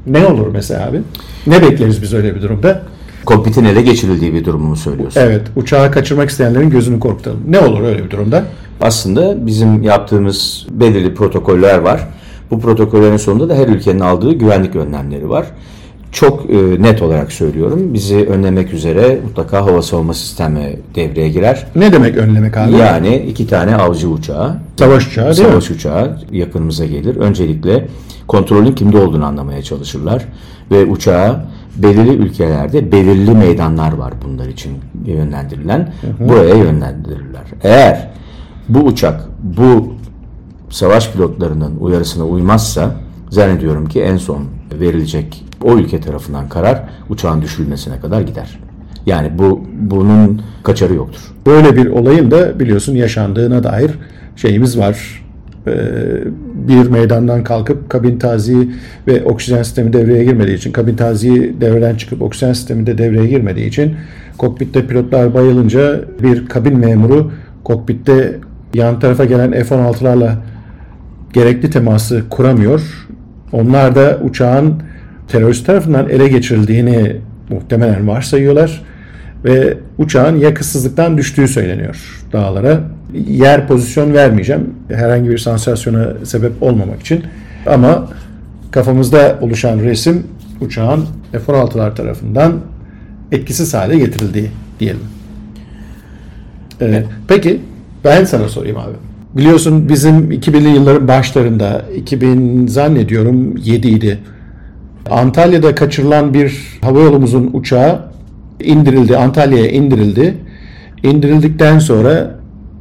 ne 0.07 0.25
olur 0.25 0.47
mesela 0.47 0.87
abi? 0.89 1.01
Ne 1.47 1.61
bekleriz 1.61 2.01
biz 2.01 2.13
öyle 2.13 2.35
bir 2.35 2.41
durumda? 2.41 2.81
Kokpitin 3.25 3.65
ele 3.65 3.81
geçirildiği 3.81 4.33
bir 4.33 4.45
durumu 4.45 4.75
söylüyorsun. 4.75 5.21
Evet, 5.21 5.41
uçağı 5.55 5.91
kaçırmak 5.91 6.29
isteyenlerin 6.29 6.69
gözünü 6.69 6.99
korkutalım. 6.99 7.39
Ne 7.47 7.59
olur 7.59 7.81
öyle 7.81 8.05
bir 8.05 8.09
durumda? 8.09 8.43
Aslında 8.81 9.45
bizim 9.47 9.83
yaptığımız 9.83 10.67
belirli 10.71 11.13
protokoller 11.13 11.77
var. 11.79 12.07
Bu 12.51 12.59
protokollerin 12.59 13.17
sonunda 13.17 13.49
da 13.49 13.55
her 13.55 13.67
ülkenin 13.67 13.99
aldığı 13.99 14.33
güvenlik 14.33 14.75
önlemleri 14.75 15.29
var. 15.29 15.45
Çok 16.15 16.49
e, 16.49 16.81
net 16.81 17.01
olarak 17.01 17.31
söylüyorum. 17.31 17.93
Bizi 17.93 18.15
önlemek 18.25 18.73
üzere 18.73 19.19
mutlaka 19.23 19.65
hava 19.65 19.81
savunma 19.81 20.13
sistemi 20.13 20.79
devreye 20.95 21.29
girer. 21.29 21.67
Ne 21.75 21.91
demek 21.91 22.17
önlemek 22.17 22.57
abi? 22.57 22.71
Yani 22.75 23.15
iki 23.17 23.47
tane 23.47 23.75
avcı 23.75 24.09
uçağı, 24.09 24.57
Savaş 24.79 25.07
uçağı 25.07 25.35
değil 25.37 25.47
mi? 25.47 25.51
savaş 25.51 25.71
uçağı 25.71 26.17
yakınımıza 26.31 26.85
gelir. 26.85 27.15
Öncelikle 27.15 27.87
kontrolün 28.27 28.71
kimde 28.71 28.97
olduğunu 28.97 29.25
anlamaya 29.25 29.61
çalışırlar. 29.61 30.25
Ve 30.71 30.85
uçağı 30.85 31.45
belirli 31.75 32.11
ülkelerde 32.15 32.91
belirli 32.91 33.31
meydanlar 33.31 33.93
var 33.93 34.13
bunlar 34.25 34.47
için 34.47 34.71
yönlendirilen. 35.05 35.93
Buraya 36.19 36.55
yönlendirirler. 36.55 37.43
Eğer 37.63 38.09
bu 38.69 38.79
uçak 38.79 39.27
bu 39.43 39.93
savaş 40.69 41.11
pilotlarının 41.11 41.75
uyarısına 41.79 42.23
uymazsa 42.23 42.91
zannediyorum 43.29 43.85
ki 43.85 44.01
en 44.01 44.17
son 44.17 44.43
verilecek 44.79 45.45
o 45.63 45.77
ülke 45.77 46.01
tarafından 46.01 46.49
karar 46.49 46.83
uçağın 47.09 47.41
düşürülmesine 47.41 47.99
kadar 47.99 48.21
gider. 48.21 48.59
Yani 49.05 49.31
bu 49.37 49.63
bunun 49.79 50.41
kaçarı 50.63 50.93
yoktur. 50.93 51.21
Böyle 51.45 51.75
bir 51.75 51.87
olayın 51.87 52.31
da 52.31 52.59
biliyorsun 52.59 52.95
yaşandığına 52.95 53.63
dair 53.63 53.91
şeyimiz 54.35 54.79
var. 54.79 55.25
Ee, 55.67 55.71
bir 56.67 56.89
meydandan 56.89 57.43
kalkıp 57.43 57.89
kabin 57.89 58.19
taziği 58.19 58.71
ve 59.07 59.23
oksijen 59.23 59.63
sistemi 59.63 59.93
devreye 59.93 60.23
girmediği 60.23 60.57
için, 60.57 60.71
kabin 60.71 60.95
taziği 60.95 61.61
devreden 61.61 61.95
çıkıp 61.95 62.21
oksijen 62.21 62.53
sistemi 62.53 62.85
de 62.85 62.97
devreye 62.97 63.27
girmediği 63.27 63.67
için 63.67 63.95
kokpitte 64.37 64.87
pilotlar 64.87 65.33
bayılınca 65.33 66.01
bir 66.23 66.45
kabin 66.45 66.77
memuru 66.77 67.31
kokpitte 67.63 68.39
yan 68.73 68.99
tarafa 68.99 69.25
gelen 69.25 69.51
F-16'larla 69.51 70.35
gerekli 71.33 71.69
teması 71.69 72.23
kuramıyor. 72.29 73.04
Onlar 73.55 73.95
da 73.95 74.19
uçağın 74.23 74.83
terörist 75.27 75.65
tarafından 75.65 76.09
ele 76.09 76.27
geçirildiğini 76.27 77.15
muhtemelen 77.49 78.07
varsayıyorlar 78.07 78.81
ve 79.45 79.77
uçağın 79.97 80.37
yakıtsızlıktan 80.37 81.17
düştüğü 81.17 81.47
söyleniyor 81.47 82.23
dağlara. 82.33 82.79
Yer 83.27 83.67
pozisyon 83.67 84.13
vermeyeceğim 84.13 84.73
herhangi 84.89 85.29
bir 85.29 85.37
sansasyona 85.37 86.25
sebep 86.25 86.63
olmamak 86.63 87.01
için 87.01 87.23
ama 87.67 88.07
kafamızda 88.71 89.37
oluşan 89.41 89.79
resim 89.79 90.27
uçağın 90.61 91.05
F-16'lar 91.31 91.95
tarafından 91.95 92.53
etkisiz 93.31 93.73
hale 93.73 93.97
getirildiği 93.97 94.51
diyelim. 94.79 95.03
Ee, 96.81 97.03
peki 97.27 97.61
ben 98.03 98.25
sana 98.25 98.49
sorayım 98.49 98.77
abi. 98.77 99.14
Biliyorsun 99.37 99.89
bizim 99.89 100.31
2000'li 100.31 100.67
yılların 100.67 101.07
başlarında 101.07 101.85
2000 101.95 102.67
zannediyorum 102.67 103.57
7 103.57 103.87
idi. 103.87 104.19
Antalya'da 105.09 105.75
kaçırılan 105.75 106.33
bir 106.33 106.79
havayolumuzun 106.81 107.49
uçağı 107.53 108.01
indirildi. 108.59 109.17
Antalya'ya 109.17 109.71
indirildi. 109.71 110.37
İndirildikten 111.03 111.79
sonra 111.79 112.35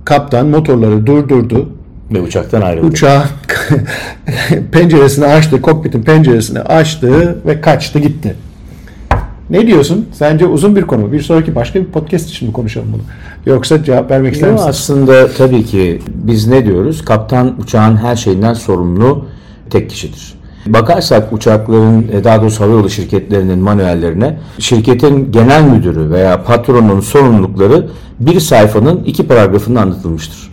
kaptan 0.05 0.47
motorları 0.47 1.07
durdurdu. 1.07 1.69
Ve 2.13 2.21
uçaktan 2.21 2.61
ayrıldı. 2.61 2.87
Uçağın 2.87 3.25
penceresini 4.73 5.25
açtı, 5.25 5.63
kokpitin 5.63 6.03
penceresini 6.03 6.61
açtı 6.61 7.39
ve 7.47 7.61
kaçtı 7.61 7.99
gitti. 7.99 8.35
Ne 9.51 9.67
diyorsun? 9.67 10.09
Sence 10.13 10.47
uzun 10.47 10.77
bir 10.77 10.83
konu. 10.83 11.13
Bir 11.13 11.21
sonraki 11.21 11.55
başka 11.55 11.81
bir 11.81 11.85
podcast 11.85 12.29
için 12.29 12.49
mi 12.49 12.53
konuşalım 12.53 12.89
bunu? 12.93 13.03
Yoksa 13.47 13.85
cevap 13.85 14.11
vermek 14.11 14.35
ister 14.35 14.49
Yo, 14.49 14.53
misin? 14.53 14.69
aslında 14.69 15.29
tabii 15.33 15.65
ki 15.65 16.01
biz 16.09 16.47
ne 16.47 16.67
diyoruz? 16.67 17.05
Kaptan 17.05 17.55
uçağın 17.63 17.97
her 17.97 18.17
şeyinden 18.17 18.55
sorumlu 18.55 19.25
tek 19.71 19.91
kişidir. 19.91 20.35
Bakarsak 20.67 21.33
uçakların 21.33 22.09
e, 22.13 22.25
daha 22.25 22.43
doğrusu 22.43 22.65
havayolu 22.65 22.91
şirketlerinin 22.91 23.59
manuellerine 23.59 24.39
şirketin 24.59 25.33
genel 25.33 25.65
müdürü 25.65 26.11
veya 26.11 26.43
patronun 26.43 27.01
sorumlulukları 27.01 27.89
bir 28.21 28.41
sayfanın 28.41 29.05
iki 29.05 29.27
paragrafında 29.27 29.81
anlatılmıştır. 29.81 30.51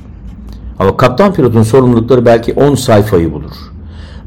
Ama 0.80 0.97
kaptan 0.97 1.34
pilotun 1.34 1.63
sorumlulukları 1.63 2.25
belki 2.25 2.54
10 2.54 2.75
sayfayı 2.75 3.34
bulur. 3.34 3.51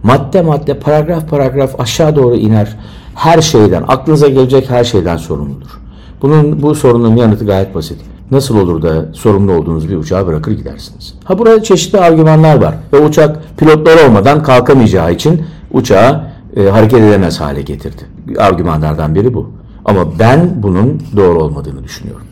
Madde 0.03 0.42
madde 0.42 0.79
paragraf 0.79 1.31
paragraf 1.31 1.81
aşağı 1.81 2.16
doğru 2.16 2.37
iner. 2.37 2.77
Her 3.14 3.40
şeyden, 3.40 3.85
aklınıza 3.88 4.29
gelecek 4.29 4.70
her 4.70 4.85
şeyden 4.85 5.16
sorumludur. 5.16 5.81
Bunun 6.22 6.62
bu 6.62 6.74
sorunun 6.74 7.16
yanıtı 7.16 7.46
gayet 7.46 7.74
basit. 7.74 7.98
Nasıl 8.35 8.57
olur 8.59 8.83
da 8.83 9.07
sorumlu 9.12 9.53
olduğunuz 9.53 9.88
bir 9.88 9.97
uçağı 9.97 10.27
bırakır 10.27 10.53
gidersiniz? 10.53 11.14
Ha 11.25 11.38
burada 11.38 11.62
çeşitli 11.62 11.99
argümanlar 11.99 12.57
var. 12.57 12.75
Ve 12.92 12.99
uçak 12.99 13.59
pilotlar 13.59 14.07
olmadan 14.07 14.42
kalkamayacağı 14.42 15.12
için 15.12 15.42
uçağı 15.70 16.25
e, 16.57 16.62
hareket 16.62 16.99
edemez 16.99 17.40
hale 17.40 17.62
getirdi. 17.62 18.03
Argümanlardan 18.38 19.14
biri 19.14 19.35
bu. 19.35 19.53
Ama 19.85 20.18
ben 20.18 20.62
bunun 20.62 21.03
doğru 21.16 21.42
olmadığını 21.42 21.85
düşünüyorum. 21.85 22.27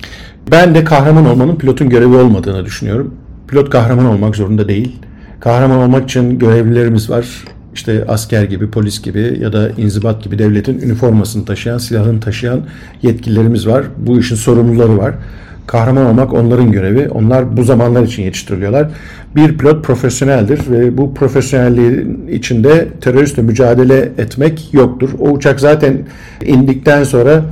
Ben 0.51 0.75
de 0.75 0.85
kahraman 0.85 1.27
olmanın 1.27 1.57
pilotun 1.57 1.89
görevi 1.89 2.17
olmadığını 2.17 2.65
düşünüyorum. 2.65 3.15
Pilot 3.49 3.71
kahraman 3.71 4.07
olmak 4.07 4.37
zorunda 4.37 4.69
değil. 4.69 4.97
Kahraman 5.41 5.79
olmak 5.79 6.05
için 6.05 6.39
görevlilerimiz 6.39 7.11
var. 7.11 7.45
İşte 7.75 8.05
asker 8.09 8.43
gibi, 8.43 8.71
polis 8.71 9.03
gibi 9.03 9.39
ya 9.41 9.53
da 9.53 9.71
inzibat 9.71 10.23
gibi 10.23 10.39
devletin 10.39 10.81
üniformasını 10.81 11.45
taşıyan, 11.45 11.79
silahını 11.79 12.21
taşıyan 12.21 12.61
yetkililerimiz 13.03 13.67
var. 13.67 13.85
Bu 13.97 14.19
işin 14.19 14.37
sorumluları 14.37 14.99
var. 14.99 15.15
Kahraman 15.73 16.07
olmak 16.07 16.33
onların 16.33 16.73
görevi. 16.73 17.09
Onlar 17.09 17.57
bu 17.57 17.65
zamanlar 17.65 18.03
için 18.03 18.23
yetiştiriliyorlar. 18.23 18.89
Bir 19.37 19.59
pilot 19.59 19.85
profesyoneldir 19.85 20.71
ve 20.71 20.99
bu 20.99 21.15
profesyonelliğin 21.15 22.29
içinde 22.33 22.89
teröristle 23.01 23.43
mücadele 23.43 23.99
etmek 24.19 24.75
yoktur. 24.75 25.11
O 25.21 25.31
uçak 25.31 25.61
zaten 25.61 25.99
indikten 26.45 27.05
sonra 27.05 27.43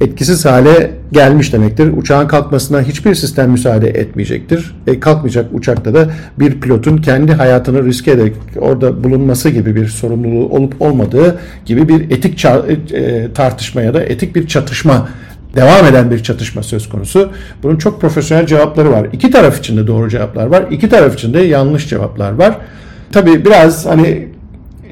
etkisiz 0.00 0.44
hale 0.44 0.90
gelmiş 1.12 1.52
demektir. 1.52 1.92
Uçağın 1.96 2.28
kalkmasına 2.28 2.82
hiçbir 2.82 3.14
sistem 3.14 3.50
müsaade 3.50 3.88
etmeyecektir. 3.88 4.74
E, 4.86 5.00
kalkmayacak 5.00 5.46
uçakta 5.52 5.94
da 5.94 6.10
bir 6.38 6.60
pilotun 6.60 6.96
kendi 6.96 7.32
hayatını 7.32 7.84
riske 7.84 8.10
ederek 8.10 8.34
orada 8.58 9.04
bulunması 9.04 9.50
gibi 9.50 9.76
bir 9.76 9.86
sorumluluğu 9.86 10.48
olup 10.48 10.82
olmadığı 10.82 11.38
gibi 11.66 11.88
bir 11.88 12.10
etik 12.10 12.44
e, 12.44 13.28
tartışma 13.34 13.82
ya 13.82 13.94
da 13.94 14.02
etik 14.02 14.36
bir 14.36 14.46
çatışma 14.46 15.08
devam 15.56 15.86
eden 15.86 16.10
bir 16.10 16.22
çatışma 16.22 16.62
söz 16.62 16.88
konusu. 16.88 17.32
Bunun 17.62 17.76
çok 17.76 18.00
profesyonel 18.00 18.46
cevapları 18.46 18.90
var. 18.90 19.06
İki 19.12 19.30
taraf 19.30 19.58
için 19.58 19.76
de 19.76 19.86
doğru 19.86 20.08
cevaplar 20.08 20.46
var. 20.46 20.64
İki 20.70 20.88
taraf 20.88 21.14
için 21.14 21.34
de 21.34 21.40
yanlış 21.40 21.88
cevaplar 21.88 22.32
var. 22.32 22.56
Tabii 23.12 23.44
biraz 23.44 23.86
hani 23.86 24.28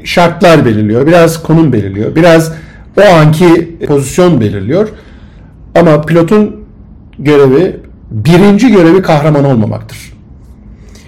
şartlar 0.05 0.65
belirliyor. 0.65 1.07
Biraz 1.07 1.43
konum 1.43 1.73
belirliyor. 1.73 2.17
Biraz 2.17 2.53
o 2.97 3.03
anki 3.03 3.77
pozisyon 3.87 4.41
belirliyor. 4.41 4.89
Ama 5.75 6.03
pilotun 6.03 6.65
görevi 7.19 7.81
birinci 8.11 8.73
görevi 8.73 9.03
kahraman 9.03 9.45
olmamaktır. 9.45 10.14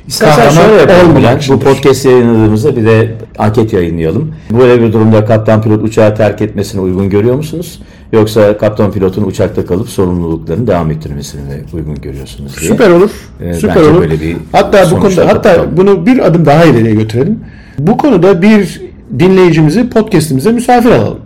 İstersen 0.09 0.51
şöyle 0.51 0.81
yapalım 0.81 1.17
Bülent. 1.17 1.49
Bu 1.49 1.61
podcast 1.61 2.05
yayınladığımızda 2.05 2.77
bir 2.77 2.85
de 2.87 3.15
anket 3.39 3.73
yayınlayalım. 3.73 4.35
Böyle 4.59 4.83
bir 4.83 4.93
durumda 4.93 5.25
kaptan 5.25 5.63
pilot 5.63 5.83
uçağı 5.83 6.15
terk 6.15 6.43
etmesini 6.43 6.81
uygun 6.81 7.11
görüyor 7.11 7.35
musunuz? 7.35 7.83
Yoksa 8.13 8.59
kaptan 8.59 8.93
pilotun 8.93 9.23
uçakta 9.25 9.67
kalıp 9.67 9.89
sorumluluklarını 9.89 10.67
devam 10.67 10.91
ettirmesini 10.91 11.41
mi 11.43 11.65
uygun 11.73 11.95
görüyorsunuz 11.95 12.61
diye. 12.61 12.71
Süper 12.71 12.91
olur. 12.91 13.11
Ee, 13.41 13.55
Süper 13.55 13.81
olur. 13.83 14.01
böyle 14.01 14.21
bir 14.21 14.37
hatta 14.53 14.91
bu 14.91 15.01
konuda 15.01 15.27
hatta 15.27 15.43
katılalım. 15.43 15.77
bunu 15.77 16.07
bir 16.07 16.27
adım 16.27 16.47
daha 16.47 16.65
ileriye 16.65 16.95
götürelim. 16.95 17.41
Bu 17.79 17.97
konuda 17.97 18.43
bir 18.43 18.83
dinleyicimizi 19.19 19.89
podcast'imize 19.91 20.53
misafir 20.53 20.91
alalım. 20.91 21.19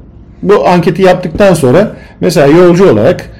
bu 0.43 0.69
anketi 0.69 1.03
yaptıktan 1.03 1.55
sonra 1.55 1.97
mesela 2.21 2.47
yolcu 2.47 2.91
olarak 2.91 3.31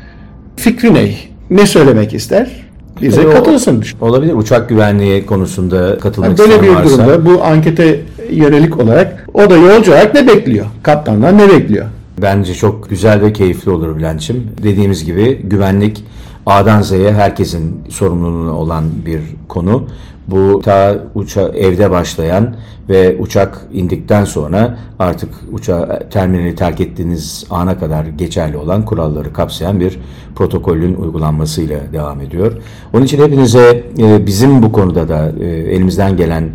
fikri 0.57 0.95
ne? 0.95 1.11
Ne 1.51 1.67
söylemek 1.67 2.15
ister? 2.15 2.70
Bize 3.03 3.29
o- 3.29 3.31
katılsın. 3.31 3.85
Olabilir. 4.01 4.33
Uçak 4.35 4.69
güvenliği 4.69 5.27
konusunda 5.27 5.99
katılmak 5.99 6.39
Yani 6.39 6.39
böyle 6.39 6.63
bir 6.63 6.69
varsa. 6.69 6.85
durumda 6.91 7.27
bu 7.27 7.45
ankete 7.45 8.01
yönelik 8.31 8.79
olarak 8.81 9.27
o 9.35 9.51
da 9.51 9.57
yolcu 9.57 9.91
olarak 9.93 10.15
ne 10.15 10.27
bekliyor? 10.27 10.67
Kaptandan 10.83 11.39
ne 11.39 11.49
bekliyor? 11.49 11.87
Bence 12.23 12.55
çok 12.55 12.91
güzel 12.91 13.23
ve 13.23 13.33
keyifli 13.33 13.71
olur 13.71 13.97
Bülent'ciğim. 13.97 14.47
Dediğimiz 14.63 15.05
gibi 15.05 15.41
güvenlik 15.45 16.05
A'dan 16.47 16.83
Z'ye 16.83 17.13
herkesin 17.13 17.77
sorumluluğu 17.89 18.51
olan 18.53 18.85
bir 19.07 19.21
konu. 19.49 19.87
Bu 20.31 20.61
ta 20.65 20.97
uça 21.15 21.49
evde 21.49 21.91
başlayan 21.91 22.57
ve 22.89 23.17
uçak 23.19 23.67
indikten 23.73 24.25
sonra 24.25 24.79
artık 24.99 25.35
uçağı 25.53 26.09
terminali 26.11 26.55
terk 26.55 26.81
ettiğiniz 26.81 27.45
ana 27.51 27.79
kadar 27.79 28.05
geçerli 28.05 28.57
olan 28.57 28.85
kuralları 28.85 29.33
kapsayan 29.33 29.81
bir 29.81 29.99
protokolün 30.35 30.95
uygulanmasıyla 30.95 31.81
devam 31.93 32.21
ediyor. 32.21 32.53
Onun 32.95 33.05
için 33.05 33.23
hepinize 33.23 33.85
e, 33.99 34.27
bizim 34.27 34.63
bu 34.63 34.73
konuda 34.73 35.09
da 35.09 35.33
e, 35.41 35.47
elimizden 35.47 36.17
gelen 36.17 36.51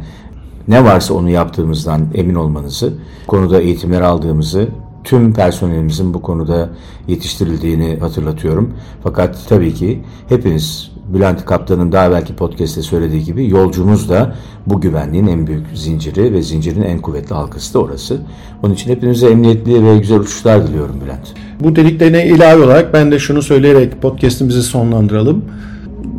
ne 0.67 0.83
varsa 0.83 1.13
onu 1.13 1.29
yaptığımızdan 1.29 2.01
emin 2.13 2.35
olmanızı, 2.35 2.93
konuda 3.27 3.61
eğitimler 3.61 4.01
aldığımızı, 4.01 4.67
tüm 5.03 5.33
personelimizin 5.33 6.13
bu 6.13 6.21
konuda 6.21 6.69
yetiştirildiğini 7.07 7.97
hatırlatıyorum. 7.99 8.73
Fakat 9.03 9.37
tabii 9.49 9.73
ki 9.73 10.01
hepiniz 10.29 10.94
Bülent 11.13 11.45
Kaptan'ın 11.45 11.91
daha 11.91 12.11
belki 12.11 12.35
podcast'te 12.35 12.81
söylediği 12.81 13.23
gibi 13.23 13.49
yolcumuz 13.49 14.09
da 14.09 14.35
bu 14.67 14.81
güvenliğin 14.81 15.27
en 15.27 15.47
büyük 15.47 15.65
zinciri 15.73 16.33
ve 16.33 16.41
zincirin 16.41 16.81
en 16.81 16.99
kuvvetli 17.01 17.35
halkası 17.35 17.73
da 17.73 17.79
orası. 17.79 18.17
Onun 18.63 18.73
için 18.73 18.91
hepinize 18.91 19.27
emniyetli 19.27 19.85
ve 19.85 19.97
güzel 19.97 20.19
uçuşlar 20.19 20.67
diliyorum 20.67 21.01
Bülent. 21.01 21.33
Bu 21.59 21.75
dediklerine 21.75 22.25
ilave 22.27 22.63
olarak 22.63 22.93
ben 22.93 23.11
de 23.11 23.19
şunu 23.19 23.41
söyleyerek 23.41 24.01
podcast'imizi 24.01 24.63
sonlandıralım. 24.63 25.45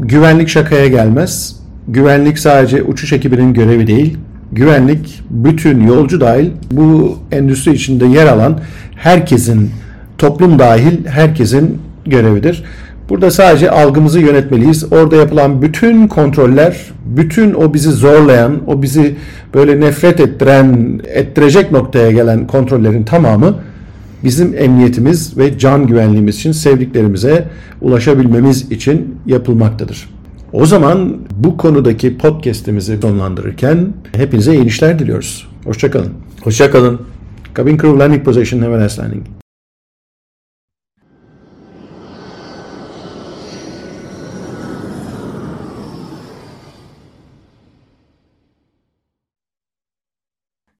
Güvenlik 0.01 0.49
şakaya 0.49 0.87
gelmez. 0.87 1.57
Güvenlik 1.89 2.39
sadece 2.39 2.83
uçuş 2.83 3.13
ekibinin 3.13 3.55
görevi 3.55 3.87
değil. 3.87 4.19
Güvenlik 4.53 5.23
bütün 5.31 5.87
yolcu 5.87 6.21
dahil 6.21 6.51
bu 6.73 7.19
endüstri 7.33 7.75
içinde 7.75 8.07
yer 8.07 8.27
alan 8.27 8.61
herkesin 8.97 9.71
toplum 10.19 10.59
dahil 10.59 11.07
herkesin 11.07 11.79
görevidir. 12.07 12.65
Burada 13.09 13.31
sadece 13.31 13.71
algımızı 13.71 14.21
yönetmeliyiz. 14.21 14.93
Orada 14.93 15.17
yapılan 15.17 15.63
bütün 15.63 16.09
kontroller, 16.09 16.93
bütün 17.05 17.55
o 17.55 17.75
bizi 17.75 17.91
zorlayan, 17.91 18.61
o 18.67 18.83
bizi 18.83 19.17
böyle 19.55 19.81
nefret 19.81 20.21
ettiren, 20.21 21.01
ettirecek 21.05 21.73
noktaya 21.73 22.11
gelen 22.11 22.47
kontrollerin 22.47 23.05
tamamı 23.05 23.57
bizim 24.25 24.55
emniyetimiz 24.59 25.39
ve 25.39 25.59
can 25.59 25.87
güvenliğimiz 25.87 26.37
için 26.37 26.53
sevdiklerimize 26.53 27.49
ulaşabilmemiz 27.81 28.73
için 28.73 29.19
yapılmaktadır. 29.27 30.09
O 30.53 30.67
zaman 30.67 31.17
bu 31.37 31.57
konudaki 31.57 32.19
podcast'imizi 32.19 32.99
sonlandırırken 33.03 33.89
hepinize 34.13 34.55
iyi 34.55 34.65
işler 34.65 34.99
diliyoruz. 34.99 35.49
Hoşçakalın. 35.65 36.13
Hoşçakalın. 36.43 37.01
Cabin 37.57 37.79
crew 37.79 37.99
landing 37.99 38.25
position, 38.25 38.61
have 38.61 38.77
a 38.77 38.81
nice 38.81 39.03
landing. 39.03 39.36